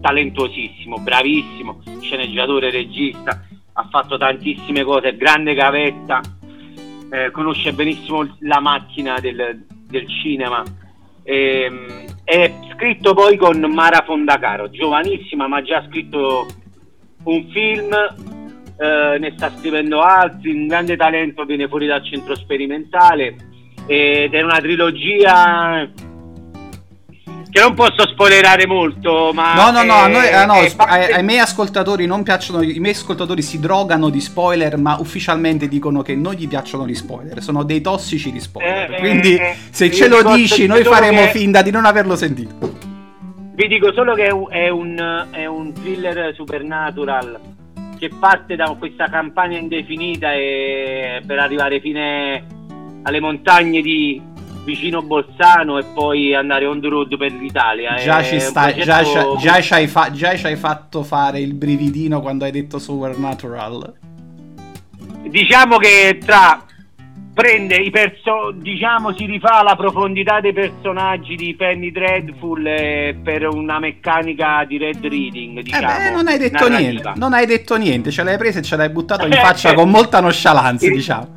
talentuosissimo, 0.00 0.98
bravissimo, 0.98 1.82
sceneggiatore, 2.00 2.70
regista 2.70 3.44
ha 3.72 3.88
fatto 3.90 4.16
tantissime 4.16 4.84
cose, 4.84 5.16
grande 5.16 5.54
gavetta, 5.54 6.20
eh, 7.10 7.30
conosce 7.32 7.72
benissimo 7.72 8.26
la 8.40 8.60
macchina 8.60 9.18
del, 9.18 9.64
del 9.88 10.08
cinema. 10.22 10.62
E, 11.24 11.62
ehm, 11.62 12.04
è 12.22 12.52
scritto 12.74 13.14
poi 13.14 13.36
con 13.36 13.58
Mara 13.72 14.02
Fondacaro, 14.04 14.70
giovanissima, 14.70 15.48
ma 15.48 15.62
già 15.62 15.84
scritto 15.88 16.46
un 17.24 17.48
film, 17.50 17.90
eh, 18.78 19.18
ne 19.18 19.32
sta 19.36 19.52
scrivendo 19.58 20.00
altri, 20.02 20.52
un 20.52 20.66
grande 20.66 20.96
talento 20.96 21.44
viene 21.44 21.68
fuori 21.68 21.86
dal 21.86 22.04
centro 22.04 22.36
sperimentale 22.36 23.34
ed 23.86 24.34
è 24.34 24.42
una 24.42 24.58
trilogia 24.58 25.88
che 27.50 27.60
non 27.60 27.74
posso 27.74 28.06
spoilerare 28.06 28.66
molto, 28.66 29.32
ma... 29.32 29.54
No, 29.54 29.70
no, 29.70 29.82
no, 29.82 29.94
a 29.94 30.06
noi, 30.06 30.26
eh, 30.28 30.44
no 30.44 30.54
parte... 30.76 31.12
ai, 31.12 31.24
miei 31.24 31.38
ascoltatori 31.38 32.04
non 32.04 32.22
piacciono, 32.22 32.62
i 32.62 32.78
miei 32.78 32.94
ascoltatori 32.94 33.40
si 33.40 33.58
drogano 33.58 34.10
di 34.10 34.20
spoiler, 34.20 34.76
ma 34.76 34.96
ufficialmente 35.00 35.66
dicono 35.66 36.02
che 36.02 36.14
non 36.14 36.34
gli 36.34 36.46
piacciono 36.46 36.86
gli 36.86 36.94
spoiler, 36.94 37.42
sono 37.42 37.64
dei 37.64 37.80
tossici 37.80 38.30
di 38.30 38.38
spoiler, 38.38 38.92
eh, 38.92 38.98
quindi 38.98 39.36
eh, 39.36 39.56
se 39.70 39.90
ce 39.90 40.08
lo 40.08 40.22
dici 40.34 40.66
noi 40.66 40.84
faremo 40.84 41.22
che... 41.22 41.30
finta 41.30 41.62
di 41.62 41.70
non 41.70 41.86
averlo 41.86 42.16
sentito. 42.16 42.86
Vi 43.54 43.66
dico 43.66 43.92
solo 43.92 44.14
che 44.14 44.26
è 44.26 44.68
un, 44.68 45.26
è 45.30 45.46
un 45.46 45.72
thriller 45.72 46.32
supernatural 46.34 47.56
che 47.98 48.10
parte 48.18 48.56
da 48.56 48.74
questa 48.78 49.08
campagna 49.08 49.58
indefinita 49.58 50.32
e 50.32 51.20
per 51.26 51.38
arrivare 51.38 51.80
fine 51.80 52.44
alle 53.02 53.20
montagne 53.20 53.80
di, 53.82 54.20
vicino 54.68 55.00
Bolzano 55.00 55.78
e 55.78 55.84
poi 55.94 56.34
andare 56.34 56.66
on 56.66 56.80
the 56.80 56.88
road 56.88 57.16
per 57.16 57.32
l'Italia. 57.32 57.94
Già, 57.96 58.22
ci 58.22 58.38
sta, 58.38 58.72
già, 58.74 59.02
già, 59.38 59.60
ci 59.60 59.72
hai 59.72 59.86
fa- 59.86 60.10
già 60.10 60.36
ci 60.36 60.46
hai 60.46 60.56
fatto 60.56 61.02
fare 61.02 61.40
il 61.40 61.54
brividino 61.54 62.20
quando 62.20 62.44
hai 62.44 62.50
detto 62.50 62.78
Supernatural. 62.78 63.94
Diciamo 65.28 65.78
che 65.78 66.18
tra 66.24 66.64
prende 67.38 67.76
i 67.76 67.90
perso 67.90 68.50
diciamo 68.52 69.14
si 69.14 69.24
rifà 69.24 69.62
la 69.62 69.76
profondità 69.76 70.40
dei 70.40 70.52
personaggi 70.52 71.36
di 71.36 71.54
Penny 71.54 71.92
Dreadful 71.92 72.66
eh, 72.66 73.16
per 73.22 73.46
una 73.46 73.78
meccanica 73.78 74.64
di 74.66 74.76
red 74.76 75.00
reading 75.06 75.60
diciamo, 75.60 75.82
eh 75.82 75.86
beh, 75.86 75.98
diciamo, 75.98 76.16
non 76.16 76.26
hai 76.26 76.38
detto 76.38 76.68
narrativa. 76.68 76.90
niente 76.90 77.12
non 77.14 77.32
hai 77.34 77.46
detto 77.46 77.76
niente 77.76 78.10
ce 78.10 78.24
l'hai 78.24 78.36
presa 78.38 78.58
e 78.58 78.62
ce 78.62 78.74
l'hai 78.74 78.88
buttato 78.88 79.24
in 79.24 79.32
faccia 79.34 79.72
con 79.72 79.88
molta 79.88 80.18
nonchalance 80.18 80.90
diciamo 80.90 81.36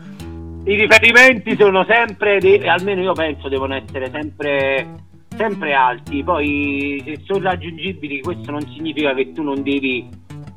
i 0.63 0.75
riferimenti 0.75 1.55
sono 1.55 1.83
sempre, 1.85 2.39
dei, 2.39 2.67
almeno 2.67 3.01
io 3.01 3.13
penso, 3.13 3.49
devono 3.49 3.73
essere 3.73 4.11
sempre, 4.11 4.87
sempre 5.35 5.73
alti. 5.73 6.23
Poi 6.23 7.01
se 7.03 7.21
sono 7.25 7.45
raggiungibili, 7.45 8.21
questo 8.21 8.51
non 8.51 8.61
significa 8.71 9.11
che 9.15 9.31
tu 9.31 9.41
non 9.41 9.63
devi, 9.63 10.07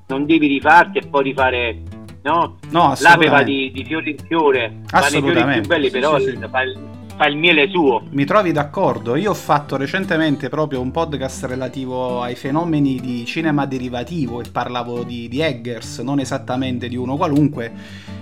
non 0.08 0.26
devi 0.26 0.46
rifarti 0.46 0.98
e 0.98 1.06
poi 1.08 1.22
rifare 1.22 1.78
no? 2.24 2.56
No, 2.70 2.94
l'aveva 3.00 3.42
di, 3.42 3.70
di 3.72 3.84
fiore 3.84 4.10
in 4.10 4.16
fiore, 4.26 4.80
fa 4.86 5.06
i 5.06 5.10
fiori 5.10 5.44
più 5.60 5.66
belli, 5.66 5.90
però 5.90 6.18
sì, 6.18 6.30
sì. 6.30 6.38
Fa, 6.50 6.62
il, 6.62 6.78
fa, 7.16 7.26
il, 7.26 7.36
miele 7.36 7.68
suo. 7.68 8.02
Mi 8.10 8.24
trovi 8.24 8.52
d'accordo? 8.52 9.14
Io 9.14 9.30
ho 9.30 9.34
fatto 9.34 9.76
recentemente 9.76 10.48
proprio 10.48 10.80
un 10.80 10.90
podcast 10.90 11.44
relativo 11.44 12.22
ai 12.22 12.34
fenomeni 12.34 12.98
di 13.00 13.24
cinema 13.24 13.66
derivativo 13.66 14.40
e 14.40 14.44
parlavo 14.50 15.04
di, 15.04 15.28
di 15.28 15.40
Eggers, 15.40 15.98
non 16.00 16.18
esattamente 16.18 16.88
di 16.88 16.96
uno 16.96 17.16
qualunque 17.16 17.72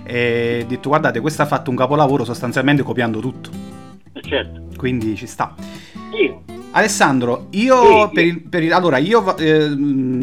e 0.05 0.61
ho 0.63 0.67
detto 0.67 0.89
guardate 0.89 1.21
questo 1.21 1.43
ha 1.43 1.45
fatto 1.45 1.69
un 1.69 1.77
capolavoro 1.77 2.25
sostanzialmente 2.25 2.83
copiando 2.83 3.19
tutto 3.19 3.82
certo 4.21 4.61
quindi 4.77 5.15
ci 5.15 5.27
sta 5.27 5.55
sì. 6.11 6.61
Alessandro, 6.75 7.49
io, 7.51 8.07
sì, 8.07 8.13
per 8.15 8.25
il, 8.25 8.41
per 8.41 8.63
il, 8.63 8.73
allora, 8.73 8.97
io 8.97 9.37
eh, 9.37 9.75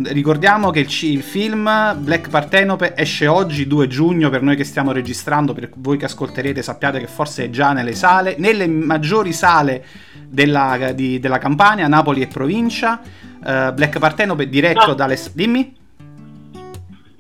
ricordiamo 0.07 0.71
che 0.71 0.81
il, 0.81 0.89
il, 1.03 1.23
film 1.23 1.71
Black 1.99 2.29
Partenope 2.29 2.97
esce 2.97 3.29
oggi 3.29 3.69
2 3.69 3.87
giugno 3.87 4.31
per 4.31 4.43
noi 4.43 4.57
che 4.57 4.65
stiamo 4.65 4.91
registrando, 4.91 5.53
per 5.53 5.71
voi 5.77 5.97
che 5.97 6.07
ascolterete 6.07 6.61
sappiate 6.61 6.99
che 6.99 7.07
forse 7.07 7.45
è 7.45 7.51
già 7.51 7.73
nelle 7.73 7.95
sale, 7.95 8.35
nelle 8.39 8.67
maggiori 8.67 9.33
sale 9.33 9.85
della, 10.27 10.91
di, 10.93 11.21
della 11.21 11.39
Campania, 11.39 11.87
Napoli 11.87 12.21
e 12.21 12.27
provincia. 12.27 13.01
Uh, 13.41 13.73
Black 13.73 13.99
Partenope 14.01 14.49
diretto 14.49 14.89
no. 14.89 14.95
dalle... 14.95 15.19
Dimmi? 15.33 15.79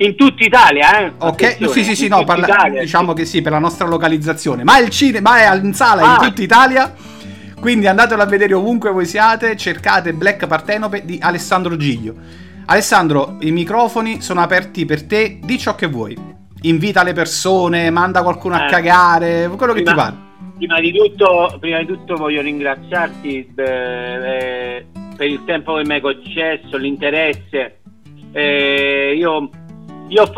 In 0.02 0.16
tutta 0.16 0.44
Italia, 0.44 0.98
eh? 0.98 1.12
Ok, 1.18 1.58
sì, 1.70 1.84
sì, 1.84 1.94
sì, 1.94 2.08
no, 2.08 2.24
parla- 2.24 2.46
Italia, 2.46 2.80
diciamo 2.80 3.12
che 3.12 3.26
sì, 3.26 3.42
per 3.42 3.52
la 3.52 3.58
nostra 3.58 3.86
localizzazione, 3.86 4.64
ma 4.64 4.78
il 4.78 4.88
cinema 4.88 5.38
è 5.38 5.56
in 5.56 5.74
sala 5.74 6.02
ah. 6.02 6.14
in 6.14 6.28
tutta 6.28 6.42
Italia. 6.42 6.94
Quindi 7.60 7.86
andatelo 7.86 8.22
a 8.22 8.24
vedere 8.24 8.54
ovunque 8.54 8.90
voi 8.90 9.04
siate, 9.04 9.54
cercate 9.58 10.14
Black 10.14 10.46
Partenope 10.46 11.04
di 11.04 11.18
Alessandro 11.20 11.76
Giglio. 11.76 12.14
Alessandro, 12.64 13.36
i 13.40 13.50
microfoni 13.50 14.22
sono 14.22 14.40
aperti 14.40 14.86
per 14.86 15.04
te, 15.04 15.38
di 15.42 15.58
ciò 15.58 15.74
che 15.74 15.86
vuoi. 15.86 16.16
Invita 16.62 17.02
le 17.02 17.12
persone, 17.12 17.90
manda 17.90 18.22
qualcuno 18.22 18.58
eh. 18.58 18.62
a 18.62 18.66
cagare, 18.66 19.50
quello 19.54 19.74
che 19.74 19.82
prima, 19.82 19.90
ti 19.90 19.96
pare. 19.96 20.16
Prima 20.56 20.80
di, 20.80 20.92
tutto, 20.92 21.56
prima 21.60 21.78
di 21.80 21.86
tutto 21.86 22.16
voglio 22.16 22.40
ringraziarti 22.40 23.52
eh, 23.54 24.86
per 25.14 25.26
il 25.26 25.44
tempo 25.44 25.74
che 25.74 25.84
mi 25.84 25.92
hai 25.92 26.00
concesso, 26.00 26.78
l'interesse. 26.78 27.80
Eh, 28.32 29.14
io 29.18 29.50
io 30.10 30.30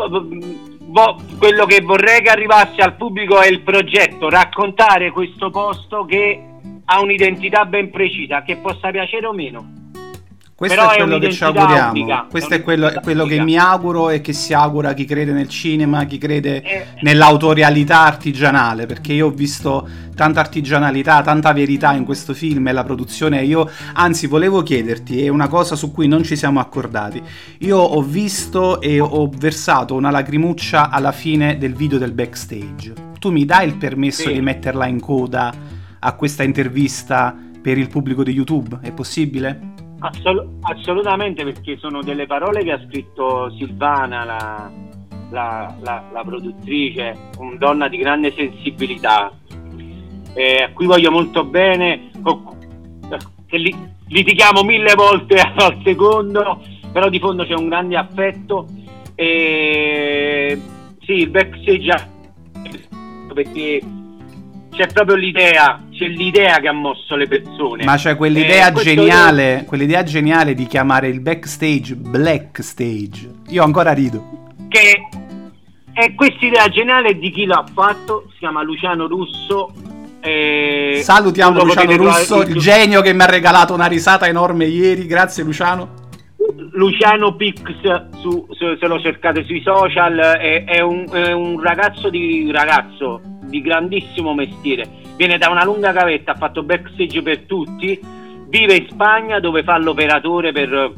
vo- 0.79 1.15
quello 1.37 1.65
che 1.65 1.81
vorrei 1.81 2.21
che 2.21 2.29
arrivasse 2.29 2.81
al 2.81 2.95
pubblico 2.95 3.39
è 3.39 3.47
il 3.47 3.61
progetto, 3.61 4.29
raccontare 4.29 5.11
questo 5.11 5.49
posto 5.49 6.05
che 6.05 6.41
ha 6.85 7.01
un'identità 7.01 7.65
ben 7.65 7.89
precisa, 7.89 8.43
che 8.43 8.57
possa 8.57 8.91
piacere 8.91 9.25
o 9.25 9.33
meno. 9.33 9.72
Questo 10.63 10.79
Però 10.79 10.91
è 10.91 10.97
quello 10.97 11.19
che 11.19 11.31
ci 11.33 11.43
auguriamo. 11.43 11.89
Unica, 11.89 12.27
Questo 12.29 12.53
è 12.53 12.61
quello, 12.61 12.93
quello 13.01 13.25
che 13.25 13.43
mi 13.43 13.57
auguro 13.57 14.09
e 14.09 14.21
che 14.21 14.31
si 14.31 14.53
augura 14.53 14.93
chi 14.93 15.03
crede 15.03 15.33
nel 15.33 15.49
cinema, 15.49 16.05
chi 16.05 16.17
crede 16.17 16.61
eh. 16.61 16.85
nell'autorialità 17.01 18.05
artigianale, 18.05 18.85
perché 18.85 19.11
io 19.11 19.27
ho 19.27 19.29
visto 19.31 19.85
tanta 20.15 20.39
artigianalità, 20.39 21.21
tanta 21.21 21.51
verità 21.51 21.91
in 21.91 22.05
questo 22.05 22.33
film 22.33 22.65
e 22.69 22.71
la 22.71 22.85
produzione. 22.85 23.43
Io, 23.43 23.69
anzi, 23.95 24.25
volevo 24.25 24.63
chiederti, 24.63 25.25
è 25.25 25.27
una 25.27 25.49
cosa 25.49 25.75
su 25.75 25.91
cui 25.91 26.07
non 26.07 26.23
ci 26.23 26.37
siamo 26.37 26.61
accordati. 26.61 27.21
Io 27.57 27.77
ho 27.77 28.01
visto 28.01 28.79
e 28.79 29.01
ho 29.01 29.29
versato 29.35 29.95
una 29.95 30.11
lacrimuccia 30.11 30.89
alla 30.89 31.11
fine 31.11 31.57
del 31.57 31.73
video 31.73 31.97
del 31.97 32.13
backstage. 32.13 32.93
Tu 33.19 33.31
mi 33.31 33.43
dai 33.43 33.67
il 33.67 33.75
permesso 33.75 34.29
sì. 34.29 34.33
di 34.33 34.39
metterla 34.39 34.85
in 34.87 35.01
coda 35.01 35.53
a 35.99 36.13
questa 36.13 36.43
intervista 36.43 37.35
per 37.61 37.77
il 37.77 37.89
pubblico 37.89 38.23
di 38.23 38.31
YouTube? 38.31 38.79
È 38.81 38.93
possibile? 38.93 39.82
Assol- 40.05 40.57
assolutamente 40.63 41.45
perché 41.45 41.77
sono 41.77 42.01
delle 42.01 42.25
parole 42.25 42.61
che 42.61 42.71
ha 42.71 42.85
scritto 42.85 43.49
Silvana, 43.51 44.25
la, 44.25 44.71
la, 45.29 45.73
la, 45.79 46.03
la 46.11 46.23
produttrice, 46.25 47.29
una 47.37 47.55
donna 47.55 47.87
di 47.87 47.97
grande 47.97 48.33
sensibilità, 48.35 49.31
eh, 50.33 50.63
a 50.63 50.71
cui 50.73 50.87
voglio 50.87 51.09
molto 51.09 51.45
bene, 51.45 52.11
che 53.45 53.57
li, 53.57 53.73
litighiamo 54.07 54.63
mille 54.63 54.93
volte 54.93 55.35
al 55.39 55.79
secondo, 55.85 56.61
però 56.91 57.07
di 57.07 57.19
fondo 57.19 57.45
c'è 57.45 57.53
un 57.53 57.69
grande 57.69 57.95
affetto. 57.95 58.67
E, 59.15 60.61
sì, 60.99 61.13
il 61.13 61.29
backstage 61.29 62.11
perché 63.33 63.81
c'è 64.73 64.87
proprio 64.87 65.15
l'idea, 65.15 65.81
c'è 65.91 66.07
l'idea 66.07 66.59
che 66.59 66.67
ha 66.67 66.73
mosso 66.73 67.15
le 67.15 67.27
persone. 67.27 67.83
Ma 67.83 67.95
c'è 67.95 68.15
quell'idea 68.15 68.69
eh, 68.69 68.83
geniale, 68.83 69.57
io... 69.59 69.63
quell'idea 69.65 70.03
geniale 70.03 70.53
di 70.53 70.65
chiamare 70.65 71.07
il 71.07 71.21
backstage 71.21 71.95
black 71.95 72.63
stage. 72.63 73.29
Io 73.49 73.63
ancora 73.63 73.93
rido. 73.93 74.51
Che 74.67 75.07
è 75.93 76.15
questa 76.15 76.45
idea 76.45 76.67
geniale 76.69 77.17
di 77.17 77.29
chi 77.29 77.45
l'ha 77.45 77.63
fatto, 77.71 78.25
si 78.31 78.39
chiama 78.39 78.63
Luciano 78.63 79.07
Russo. 79.07 79.71
Eh, 80.19 81.01
Salutiamo 81.03 81.63
Luciano 81.63 81.95
Russo, 81.95 82.41
il 82.41 82.57
genio 82.57 83.01
che 83.01 83.13
mi 83.13 83.21
ha 83.21 83.27
regalato 83.27 83.73
una 83.73 83.87
risata 83.87 84.27
enorme 84.27 84.65
ieri, 84.65 85.05
grazie 85.05 85.43
Luciano. 85.43 86.01
Luciano 86.71 87.35
Pix, 87.35 87.61
su, 88.19 88.47
se 88.57 88.87
lo 88.87 88.99
cercate 88.99 89.45
sui 89.45 89.61
social, 89.61 90.17
è, 90.17 90.63
è, 90.65 90.81
un, 90.81 91.05
è 91.11 91.31
un 91.31 91.61
ragazzo 91.61 92.09
di 92.09 92.49
ragazzo 92.51 93.21
di 93.53 93.61
grandissimo 93.61 94.33
mestiere. 94.33 94.89
Viene 95.15 95.37
da 95.37 95.49
una 95.49 95.63
lunga 95.63 95.91
gavetta, 95.91 96.31
ha 96.31 96.35
fatto 96.35 96.63
backstage 96.63 97.21
per 97.21 97.41
tutti, 97.41 97.99
vive 98.47 98.75
in 98.75 98.87
Spagna 98.89 99.39
dove 99.39 99.61
fa 99.61 99.77
l'operatore 99.77 100.51
per 100.51 100.91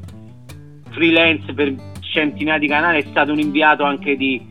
freelance 0.91 1.53
per 1.53 1.73
centinaia 1.99 2.57
di 2.57 2.67
canali, 2.67 3.03
è 3.03 3.07
stato 3.09 3.33
un 3.33 3.39
inviato 3.39 3.83
anche 3.83 4.15
di, 4.15 4.41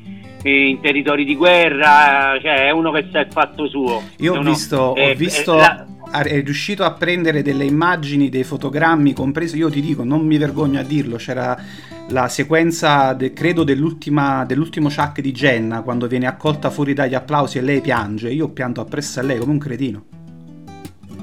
eh, 0.42 0.68
in 0.68 0.80
territori 0.80 1.24
di 1.24 1.34
guerra, 1.34 2.38
cioè 2.42 2.66
è 2.66 2.70
uno 2.70 2.92
che 2.92 3.08
sa 3.10 3.20
il 3.20 3.32
fatto 3.32 3.66
suo. 3.68 4.02
Io 4.18 4.34
ho 4.34 4.40
uno, 4.40 4.50
visto, 4.50 4.94
eh, 4.96 5.12
ho 5.12 5.14
visto 5.14 5.54
la... 5.54 5.86
è 6.22 6.42
riuscito 6.42 6.84
a 6.84 6.92
prendere 6.92 7.40
delle 7.40 7.64
immagini, 7.64 8.28
dei 8.28 8.44
fotogrammi, 8.44 9.14
compreso, 9.14 9.56
io 9.56 9.70
ti 9.70 9.80
dico, 9.80 10.04
non 10.04 10.26
mi 10.26 10.36
vergogno 10.36 10.78
a 10.78 10.82
dirlo, 10.82 11.16
c'era 11.16 11.56
la 12.08 12.28
sequenza, 12.28 13.12
de, 13.14 13.32
credo, 13.32 13.64
dell'ultimo 13.64 14.44
Chuck 14.46 15.20
di 15.20 15.32
Jenna, 15.32 15.82
quando 15.82 16.06
viene 16.06 16.26
accolta 16.26 16.70
fuori 16.70 16.92
dagli 16.92 17.14
applausi 17.14 17.58
e 17.58 17.62
lei 17.62 17.80
piange. 17.80 18.30
Io 18.30 18.48
pianto 18.48 18.80
appresso 18.80 19.20
a 19.20 19.22
lei 19.22 19.38
come 19.38 19.52
un 19.52 19.58
cretino. 19.58 20.04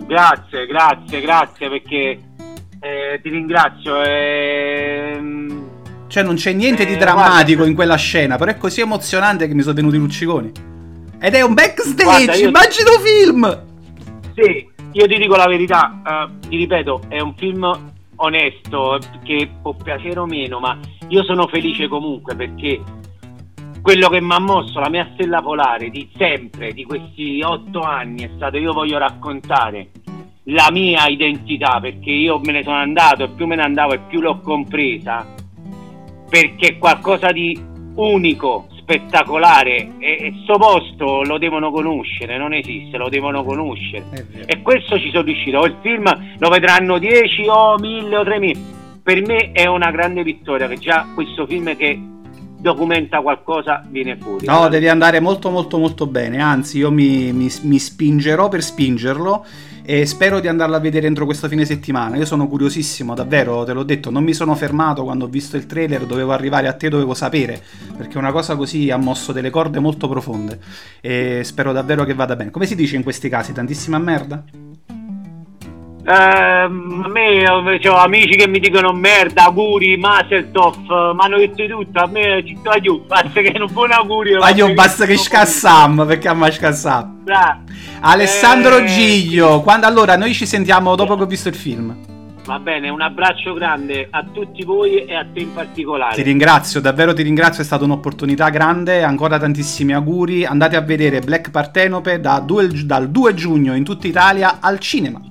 Grazie, 0.07 0.65
grazie, 0.65 1.21
grazie 1.21 1.69
perché 1.69 2.19
eh, 2.79 3.19
ti 3.21 3.29
ringrazio. 3.29 4.01
Ehm... 4.03 5.69
Cioè 6.07 6.23
non 6.23 6.35
c'è 6.35 6.51
niente 6.51 6.83
eh, 6.83 6.85
di 6.85 6.97
drammatico 6.97 7.57
guarda, 7.57 7.67
in 7.67 7.75
quella 7.75 7.95
scena, 7.95 8.35
però 8.35 8.51
è 8.51 8.57
così 8.57 8.81
emozionante 8.81 9.47
che 9.47 9.53
mi 9.53 9.61
sono 9.61 9.75
venuti 9.75 9.97
lucciconi. 9.97 10.51
Ed 11.19 11.35
è 11.35 11.41
un 11.41 11.53
backstage, 11.53 12.03
guarda, 12.03 12.33
io... 12.33 12.47
immagino 12.47 12.89
film! 12.99 13.63
Sì, 14.35 14.67
io 14.91 15.07
ti 15.07 15.17
dico 15.17 15.35
la 15.35 15.47
verità, 15.47 16.01
uh, 16.03 16.47
ti 16.49 16.57
ripeto, 16.57 17.03
è 17.07 17.19
un 17.19 17.35
film 17.35 17.90
onesto 18.23 18.99
che 19.23 19.49
può 19.61 19.73
piacere 19.73 20.19
o 20.19 20.25
meno, 20.25 20.59
ma 20.59 20.77
io 21.07 21.23
sono 21.23 21.47
felice 21.47 21.87
comunque 21.87 22.35
perché 22.35 22.81
quello 23.81 24.09
che 24.09 24.21
mi 24.21 24.33
ha 24.33 24.39
mosso 24.39 24.79
la 24.79 24.89
mia 24.89 25.09
stella 25.13 25.41
polare 25.41 25.89
di 25.89 26.09
sempre, 26.15 26.71
di 26.71 26.83
questi 26.83 27.41
otto 27.41 27.79
anni, 27.81 28.23
è 28.23 28.31
stato 28.35 28.57
io 28.57 28.73
voglio 28.73 28.97
raccontare 28.97 29.89
la 30.45 30.69
mia 30.71 31.07
identità 31.07 31.79
perché 31.79 32.11
io 32.11 32.39
me 32.39 32.51
ne 32.51 32.63
sono 32.63 32.77
andato 32.77 33.23
e 33.23 33.29
più 33.29 33.45
me 33.45 33.55
ne 33.55 33.63
andavo 33.63 33.93
e 33.93 33.99
più 34.07 34.21
l'ho 34.21 34.39
compresa 34.39 35.25
perché 36.29 36.67
è 36.67 36.77
qualcosa 36.77 37.31
di 37.31 37.59
unico, 37.95 38.67
spettacolare 38.91 39.93
e 39.99 40.33
sto 40.43 40.57
posto 40.57 41.21
lo 41.23 41.37
devono 41.37 41.71
conoscere, 41.71 42.37
non 42.37 42.53
esiste, 42.53 42.97
lo 42.97 43.07
devono 43.07 43.43
conoscere. 43.43 44.03
E 44.45 44.61
questo 44.61 44.99
ci 44.99 45.09
sono 45.09 45.23
riuscito. 45.23 45.63
Il 45.63 45.77
film 45.81 46.05
lo 46.37 46.49
vedranno 46.49 46.97
10 46.97 47.47
o 47.47 47.77
1000 47.77 48.17
o 48.17 48.23
3000. 48.23 48.59
Per 49.03 49.25
me 49.25 49.51
è 49.53 49.65
una 49.65 49.91
grande 49.91 50.23
vittoria 50.23 50.67
che 50.67 50.77
già 50.77 51.07
questo 51.13 51.47
film 51.47 51.75
che 51.75 51.99
documenta 52.59 53.21
qualcosa 53.21 53.83
viene 53.87 54.17
fuori. 54.17 54.45
No, 54.45 54.67
devi 54.67 54.87
andare 54.87 55.19
molto 55.19 55.49
molto 55.49 55.77
molto 55.77 56.05
bene, 56.05 56.39
anzi 56.39 56.77
io 56.77 56.91
mi, 56.91 57.31
mi, 57.31 57.49
mi 57.63 57.79
spingerò 57.79 58.49
per 58.49 58.61
spingerlo 58.61 59.45
e 59.91 60.05
spero 60.05 60.39
di 60.39 60.47
andarla 60.47 60.77
a 60.77 60.79
vedere 60.79 61.05
entro 61.05 61.25
questo 61.25 61.49
fine 61.49 61.65
settimana. 61.65 62.15
Io 62.15 62.23
sono 62.23 62.47
curiosissimo, 62.47 63.13
davvero, 63.13 63.65
te 63.65 63.73
l'ho 63.73 63.83
detto, 63.83 64.09
non 64.09 64.23
mi 64.23 64.33
sono 64.33 64.55
fermato 64.55 65.03
quando 65.03 65.25
ho 65.25 65.27
visto 65.27 65.57
il 65.57 65.65
trailer, 65.65 66.05
dovevo 66.05 66.31
arrivare 66.31 66.69
a 66.69 66.73
te, 66.73 66.87
dovevo 66.87 67.13
sapere, 67.13 67.61
perché 67.97 68.17
una 68.17 68.31
cosa 68.31 68.55
così 68.55 68.89
ha 68.89 68.95
mosso 68.95 69.33
delle 69.33 69.49
corde 69.49 69.79
molto 69.79 70.07
profonde 70.07 70.59
e 71.01 71.41
spero 71.43 71.73
davvero 71.73 72.05
che 72.05 72.13
vada 72.13 72.37
bene. 72.37 72.51
Come 72.51 72.67
si 72.67 72.75
dice 72.75 72.95
in 72.95 73.03
questi 73.03 73.27
casi, 73.27 73.51
tantissima 73.51 73.97
merda? 73.97 74.41
Eh, 76.03 76.11
a 76.11 76.67
me 76.67 77.47
ho 77.47 77.95
amici 77.95 78.35
che 78.35 78.47
mi 78.47 78.59
dicono 78.59 78.91
merda, 78.91 79.45
auguri, 79.45 79.97
Maseltoff, 79.97 80.77
mi 80.87 81.19
hanno 81.19 81.37
detto 81.37 81.65
tutto, 81.67 81.99
a 81.99 82.07
me 82.07 82.43
ci 82.45 82.57
sto 82.59 82.69
aiuto, 82.69 83.05
basta 83.07 83.41
che 83.41 83.53
non 83.57 83.69
buon 83.71 83.91
augurio. 83.91 84.39
Ma 84.39 84.49
io 84.49 84.73
basta 84.73 85.05
che 85.05 85.17
scassam, 85.17 86.05
perché 86.07 86.27
a 86.27 86.33
me 86.33 86.51
scassam. 86.51 87.23
Alessandro 88.01 88.77
eh, 88.77 88.85
Giglio, 88.85 89.61
quando 89.61 89.85
allora 89.85 90.17
noi 90.17 90.33
ci 90.33 90.45
sentiamo 90.45 90.95
dopo 90.95 91.15
che 91.15 91.23
ho 91.23 91.27
visto 91.27 91.49
il 91.49 91.55
film. 91.55 91.95
Va 92.43 92.57
bene, 92.57 92.89
un 92.89 93.01
abbraccio 93.01 93.53
grande 93.53 94.07
a 94.09 94.25
tutti 94.29 94.63
voi 94.63 95.05
e 95.05 95.13
a 95.13 95.23
te 95.31 95.41
in 95.41 95.53
particolare. 95.53 96.15
Ti 96.15 96.23
ringrazio, 96.23 96.81
davvero 96.81 97.13
ti 97.13 97.21
ringrazio, 97.21 97.61
è 97.61 97.65
stata 97.65 97.83
un'opportunità 97.83 98.49
grande, 98.49 99.03
ancora 99.03 99.37
tantissimi 99.37 99.93
auguri. 99.93 100.43
Andate 100.45 100.75
a 100.75 100.81
vedere 100.81 101.19
Black 101.19 101.51
Partenope 101.51 102.19
da 102.19 102.39
due, 102.39 102.67
dal 102.83 103.09
2 103.11 103.33
giugno 103.35 103.75
in 103.75 103.83
tutta 103.83 104.07
Italia 104.07 104.57
al 104.59 104.79
cinema. 104.79 105.21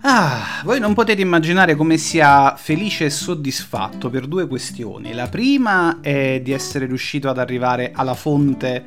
Ah, 0.00 0.60
voi 0.64 0.78
non 0.78 0.94
potete 0.94 1.20
immaginare 1.20 1.74
come 1.74 1.96
sia 1.96 2.54
felice 2.56 3.06
e 3.06 3.10
soddisfatto 3.10 4.10
per 4.10 4.26
due 4.26 4.46
questioni. 4.46 5.12
La 5.12 5.28
prima 5.28 6.00
è 6.00 6.40
di 6.42 6.52
essere 6.52 6.86
riuscito 6.86 7.28
ad 7.28 7.38
arrivare 7.38 7.92
alla 7.94 8.14
fonte, 8.14 8.84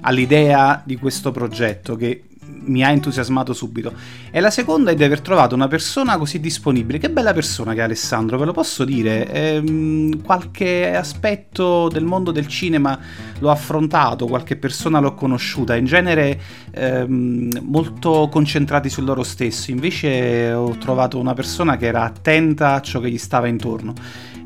all'idea 0.00 0.82
di 0.84 0.96
questo 0.96 1.30
progetto 1.30 1.94
che 1.94 2.22
mi 2.66 2.84
ha 2.84 2.90
entusiasmato 2.90 3.52
subito. 3.52 3.92
E 4.30 4.40
la 4.40 4.50
seconda 4.50 4.90
è 4.90 4.94
di 4.94 5.04
aver 5.04 5.20
trovato 5.20 5.54
una 5.54 5.68
persona 5.68 6.16
così 6.18 6.40
disponibile. 6.40 6.98
Che 6.98 7.10
bella 7.10 7.32
persona 7.32 7.74
che 7.74 7.80
è 7.80 7.82
Alessandro, 7.82 8.38
ve 8.38 8.44
lo 8.44 8.52
posso 8.52 8.84
dire. 8.84 9.30
Ehm, 9.32 10.22
qualche 10.22 10.94
aspetto 10.94 11.88
del 11.88 12.04
mondo 12.04 12.30
del 12.30 12.46
cinema 12.46 12.98
l'ho 13.38 13.50
affrontato, 13.50 14.26
qualche 14.26 14.56
persona 14.56 14.98
l'ho 14.98 15.14
conosciuta, 15.14 15.76
in 15.76 15.84
genere 15.84 16.40
ehm, 16.72 17.60
molto 17.62 18.28
concentrati 18.30 18.88
su 18.88 19.02
loro 19.02 19.22
stessi. 19.22 19.70
Invece 19.70 20.52
ho 20.52 20.76
trovato 20.78 21.18
una 21.18 21.34
persona 21.34 21.76
che 21.76 21.86
era 21.86 22.02
attenta 22.02 22.74
a 22.74 22.80
ciò 22.80 23.00
che 23.00 23.10
gli 23.10 23.18
stava 23.18 23.46
intorno 23.46 23.94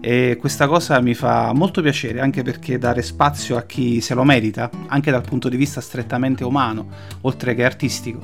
e 0.01 0.39
questa 0.41 0.67
cosa 0.67 0.99
mi 1.01 1.15
fa 1.15 1.53
molto 1.53 1.83
piacere 1.83 2.21
anche 2.21 2.43
perché 2.43 2.79
dare 2.79 3.03
spazio 3.03 3.57
a 3.57 3.63
chi 3.63 4.01
se 4.01 4.15
lo 4.15 4.25
merita, 4.25 4.71
anche 4.87 5.11
dal 5.11 5.23
punto 5.23 5.49
di 5.51 5.57
vista 5.57 5.81
strettamente 5.81 6.43
umano, 6.43 6.87
oltre 7.23 7.55
che 7.55 7.65
artistico, 7.65 8.19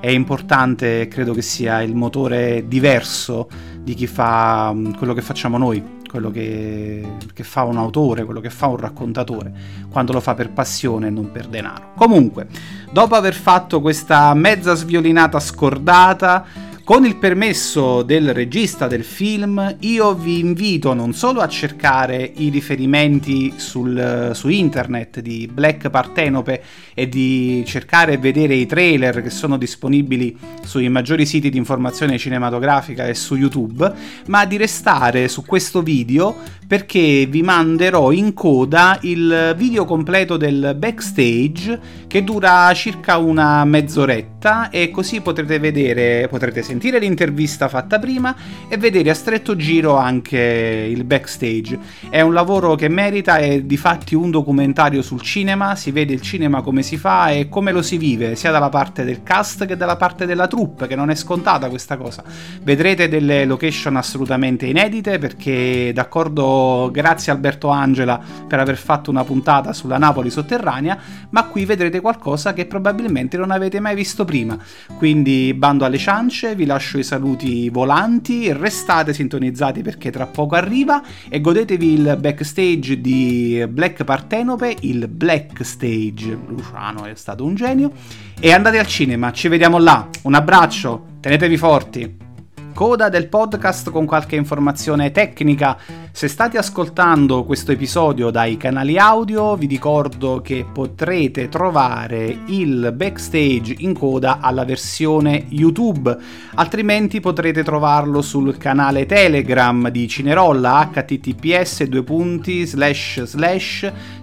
è 0.00 0.08
importante 0.08 1.06
credo 1.08 1.32
che 1.32 1.42
sia 1.42 1.82
il 1.82 1.94
motore 1.94 2.64
diverso 2.66 3.48
di 3.80 3.94
chi 3.94 4.06
fa 4.06 4.72
mm, 4.74 4.94
quello 4.94 5.14
che 5.14 5.22
facciamo 5.22 5.56
noi, 5.56 5.98
quello 6.08 6.30
che, 6.32 7.06
che, 7.32 7.44
fa 7.44 7.62
un 7.62 7.76
autore, 7.76 8.24
quello 8.24 8.40
che 8.40 8.50
fa 8.50 8.66
un 8.66 8.78
raccontatore, 8.78 9.52
quando 9.90 10.12
lo 10.12 10.20
fa 10.20 10.34
per 10.34 10.50
passione 10.50 11.06
e 11.06 11.10
non 11.10 11.30
per 11.30 11.46
denaro. 11.46 11.92
Comunque, 11.94 12.48
dopo 12.90 13.14
aver 13.14 13.34
fatto 13.34 13.80
questa 13.80 14.34
mezza 14.34 14.74
sviolinata 14.74 15.38
scordata, 15.38 16.44
Con 16.90 17.04
il 17.04 17.18
permesso 17.18 18.02
del 18.02 18.34
regista 18.34 18.88
del 18.88 19.04
film, 19.04 19.76
io 19.78 20.12
vi 20.12 20.40
invito 20.40 20.92
non 20.92 21.12
solo 21.12 21.40
a 21.40 21.46
cercare 21.46 22.32
i 22.34 22.48
riferimenti 22.48 23.52
sul, 23.58 24.32
su 24.34 24.48
internet 24.48 25.20
di 25.20 25.48
Black 25.50 25.88
Partenope 25.88 26.60
e 26.92 27.08
di 27.08 27.62
cercare 27.64 28.14
e 28.14 28.18
vedere 28.18 28.54
i 28.54 28.66
trailer 28.66 29.22
che 29.22 29.30
sono 29.30 29.56
disponibili 29.56 30.36
sui 30.64 30.88
maggiori 30.88 31.26
siti 31.26 31.48
di 31.48 31.58
informazione 31.58 32.18
cinematografica 32.18 33.06
e 33.06 33.14
su 33.14 33.36
YouTube, 33.36 33.92
ma 34.26 34.44
di 34.44 34.56
restare 34.56 35.28
su 35.28 35.44
questo 35.44 35.82
video 35.82 36.34
perché 36.66 37.26
vi 37.26 37.42
manderò 37.42 38.10
in 38.10 38.34
coda 38.34 38.98
il 39.02 39.54
video 39.56 39.84
completo 39.84 40.36
del 40.36 40.74
backstage 40.76 42.06
che 42.10 42.24
dura 42.24 42.74
circa 42.74 43.18
una 43.18 43.64
mezz'oretta 43.64 44.70
e 44.70 44.90
così 44.90 45.20
potrete 45.20 45.60
vedere, 45.60 46.26
potrete 46.26 46.60
sentire 46.60 46.98
l'intervista 46.98 47.68
fatta 47.68 48.00
prima 48.00 48.34
e 48.68 48.76
vedere 48.78 49.10
a 49.10 49.14
stretto 49.14 49.54
giro 49.54 49.94
anche 49.94 50.88
il 50.90 51.04
backstage. 51.04 51.78
È 52.08 52.20
un 52.20 52.32
lavoro 52.32 52.74
che 52.74 52.88
merita, 52.88 53.36
è 53.36 53.62
di 53.62 53.76
fatti 53.76 54.16
un 54.16 54.32
documentario 54.32 55.02
sul 55.02 55.20
cinema, 55.20 55.76
si 55.76 55.92
vede 55.92 56.12
il 56.12 56.20
cinema 56.20 56.62
come 56.62 56.82
si 56.82 56.96
fa 56.96 57.30
e 57.30 57.48
come 57.48 57.70
lo 57.70 57.80
si 57.80 57.96
vive, 57.96 58.34
sia 58.34 58.50
dalla 58.50 58.70
parte 58.70 59.04
del 59.04 59.22
cast 59.22 59.64
che 59.64 59.76
dalla 59.76 59.94
parte 59.94 60.26
della 60.26 60.48
troupe, 60.48 60.88
che 60.88 60.96
non 60.96 61.10
è 61.10 61.14
scontata 61.14 61.68
questa 61.68 61.96
cosa. 61.96 62.24
Vedrete 62.60 63.08
delle 63.08 63.44
location 63.44 63.94
assolutamente 63.94 64.66
inedite 64.66 65.18
perché 65.18 65.92
d'accordo 65.94 66.90
grazie 66.92 67.30
Alberto 67.30 67.68
Angela 67.68 68.20
per 68.48 68.58
aver 68.58 68.78
fatto 68.78 69.10
una 69.12 69.22
puntata 69.22 69.72
sulla 69.72 69.96
Napoli 69.96 70.28
sotterranea, 70.28 70.98
ma 71.30 71.44
qui 71.44 71.64
vedrete 71.64 71.98
qualcosa 72.00 72.52
che 72.52 72.66
probabilmente 72.66 73.36
non 73.36 73.50
avete 73.50 73.80
mai 73.80 73.94
visto 73.94 74.24
prima. 74.24 74.58
Quindi 74.96 75.54
bando 75.54 75.84
alle 75.84 75.98
ciance, 75.98 76.54
vi 76.54 76.66
lascio 76.66 76.98
i 76.98 77.02
saluti 77.02 77.68
volanti, 77.68 78.52
restate 78.52 79.12
sintonizzati 79.12 79.82
perché 79.82 80.10
tra 80.10 80.26
poco 80.26 80.54
arriva 80.54 81.02
e 81.28 81.40
godetevi 81.40 81.92
il 81.92 82.16
backstage 82.18 83.00
di 83.00 83.64
Black 83.68 84.04
Partenope, 84.04 84.76
il 84.80 85.08
Black 85.08 85.64
Stage. 85.64 86.38
Luciano 86.46 87.04
è 87.04 87.14
stato 87.14 87.44
un 87.44 87.54
genio. 87.54 87.92
E 88.38 88.52
andate 88.52 88.78
al 88.78 88.86
cinema, 88.86 89.32
ci 89.32 89.48
vediamo 89.48 89.78
là. 89.78 90.08
Un 90.22 90.34
abbraccio, 90.34 91.06
tenetevi 91.20 91.56
forti 91.56 92.28
coda 92.72 93.08
del 93.08 93.28
podcast 93.28 93.90
con 93.90 94.06
qualche 94.06 94.36
informazione 94.36 95.10
tecnica. 95.10 95.76
Se 96.12 96.28
state 96.28 96.58
ascoltando 96.58 97.44
questo 97.44 97.72
episodio 97.72 98.30
dai 98.30 98.56
canali 98.56 98.98
audio, 98.98 99.56
vi 99.56 99.66
ricordo 99.66 100.40
che 100.40 100.66
potrete 100.70 101.48
trovare 101.48 102.40
il 102.46 102.92
backstage 102.94 103.74
in 103.78 103.94
coda 103.94 104.38
alla 104.40 104.64
versione 104.64 105.46
YouTube, 105.48 106.16
altrimenti 106.54 107.20
potrete 107.20 107.62
trovarlo 107.62 108.22
sul 108.22 108.56
canale 108.56 109.06
Telegram 109.06 109.88
di 109.88 110.08
Cinerolla 110.08 110.90
https 110.92 111.82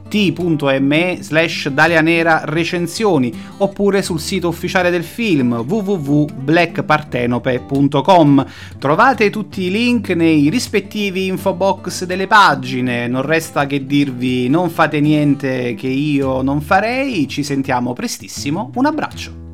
t.me 0.08 1.18
slash 1.22 1.70
Dalianera 1.70 2.42
recensioni 2.46 3.32
oppure 3.58 4.02
sul 4.02 4.20
sito 4.20 4.48
ufficiale 4.48 4.90
del 4.90 5.04
film 5.04 5.64
www.blackpartenope.com 5.68 8.46
trovate 8.80 9.30
tutti 9.30 9.62
i 9.64 9.72
link 9.72 10.10
nei 10.10 10.50
rispettivi 10.50 11.28
info 11.28 11.54
box 11.54 12.06
delle 12.06 12.28
pagine. 12.28 13.08
Non 13.08 13.24
resta 13.24 13.66
che 13.66 13.86
dirvi 13.86 14.50
non 14.50 14.70
fate 14.70 15.00
niente 15.00 15.74
che 15.76 15.88
io 15.88 16.42
non 16.42 16.60
farei 16.62 17.28
ci 17.28 17.44
sentiamo 17.44 17.94
prestissimo. 17.94 18.72
Un 18.76 18.86
abbraccio 18.86 19.47